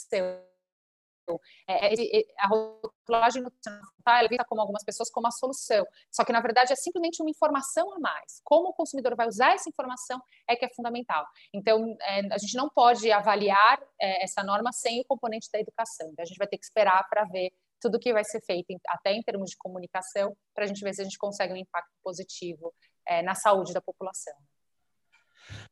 [1.66, 6.24] é, é, é, a rotulagem nutricional é vista como algumas pessoas como a solução, só
[6.24, 8.40] que na verdade é simplesmente uma informação a mais.
[8.44, 11.26] Como o consumidor vai usar essa informação é que é fundamental.
[11.52, 16.08] Então, é, a gente não pode avaliar é, essa norma sem o componente da educação.
[16.10, 19.12] Então, a gente vai ter que esperar para ver tudo que vai ser feito, até
[19.12, 22.74] em termos de comunicação, para a gente ver se a gente consegue um impacto positivo
[23.06, 24.34] é, na saúde da população.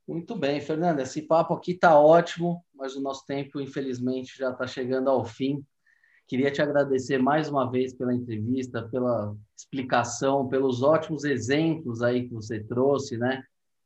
[0.07, 1.03] Muito bem, Fernanda.
[1.03, 5.65] Esse papo aqui está ótimo, mas o nosso tempo, infelizmente, já está chegando ao fim.
[6.29, 12.35] Queria te agradecer mais uma vez pela entrevista, pela explicação, pelos ótimos exemplos aí que
[12.35, 13.43] você trouxe, né?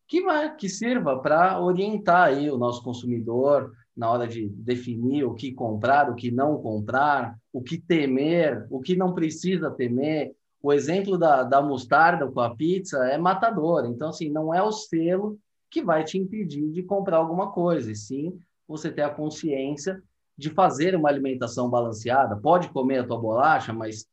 [0.09, 0.22] Que,
[0.59, 6.11] que sirva para orientar aí o nosso consumidor na hora de definir o que comprar,
[6.11, 10.34] o que não comprar, o que temer, o que não precisa temer.
[10.62, 13.84] O exemplo da, da mostarda com a pizza é matador.
[13.86, 15.38] Então, assim, não é o selo
[15.71, 20.03] que vai te impedir de comprar alguma coisa, e sim você ter a consciência
[20.37, 22.37] de fazer uma alimentação balanceada.
[22.37, 24.07] Pode comer a tua bolacha, mas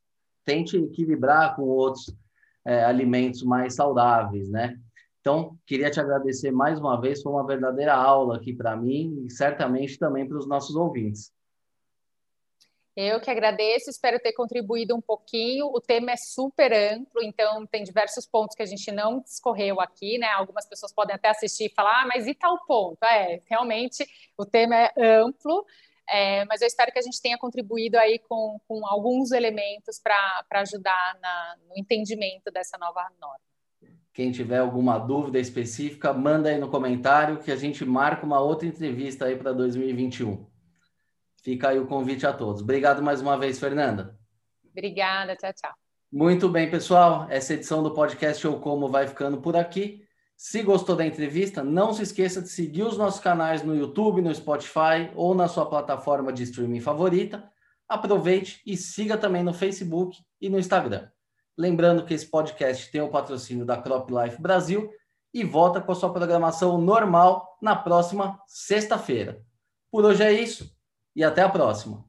[0.44, 2.14] tente equilibrar com outros
[2.66, 4.78] é, alimentos mais saudáveis, né?
[5.22, 9.32] Então, queria te agradecer mais uma vez, foi uma verdadeira aula aqui para mim e
[9.32, 11.32] certamente também para os nossos ouvintes.
[13.00, 15.68] Eu que agradeço, espero ter contribuído um pouquinho.
[15.68, 20.18] O tema é super amplo, então tem diversos pontos que a gente não discorreu aqui,
[20.18, 20.26] né?
[20.30, 22.98] Algumas pessoas podem até assistir e falar, ah, mas e tal ponto?
[23.04, 24.04] É, realmente
[24.36, 25.64] o tema é amplo,
[26.10, 30.44] é, mas eu espero que a gente tenha contribuído aí com, com alguns elementos para
[30.62, 33.40] ajudar na, no entendimento dessa nova norma.
[34.12, 38.68] Quem tiver alguma dúvida específica, manda aí no comentário que a gente marca uma outra
[38.68, 40.57] entrevista aí para 2021.
[41.48, 42.62] Fica aí o convite a todos.
[42.62, 44.20] Obrigado mais uma vez, Fernanda.
[44.70, 45.72] Obrigada, tchau, tchau.
[46.12, 47.26] Muito bem, pessoal.
[47.30, 50.04] Essa edição do podcast Eu Como vai ficando por aqui.
[50.36, 54.36] Se gostou da entrevista, não se esqueça de seguir os nossos canais no YouTube, no
[54.36, 57.50] Spotify ou na sua plataforma de streaming favorita.
[57.88, 61.10] Aproveite e siga também no Facebook e no Instagram.
[61.58, 64.92] Lembrando que esse podcast tem o patrocínio da Crop Life Brasil
[65.34, 69.42] e volta com a sua programação normal na próxima sexta-feira.
[69.90, 70.76] Por hoje é isso
[71.18, 72.07] e até a próxima.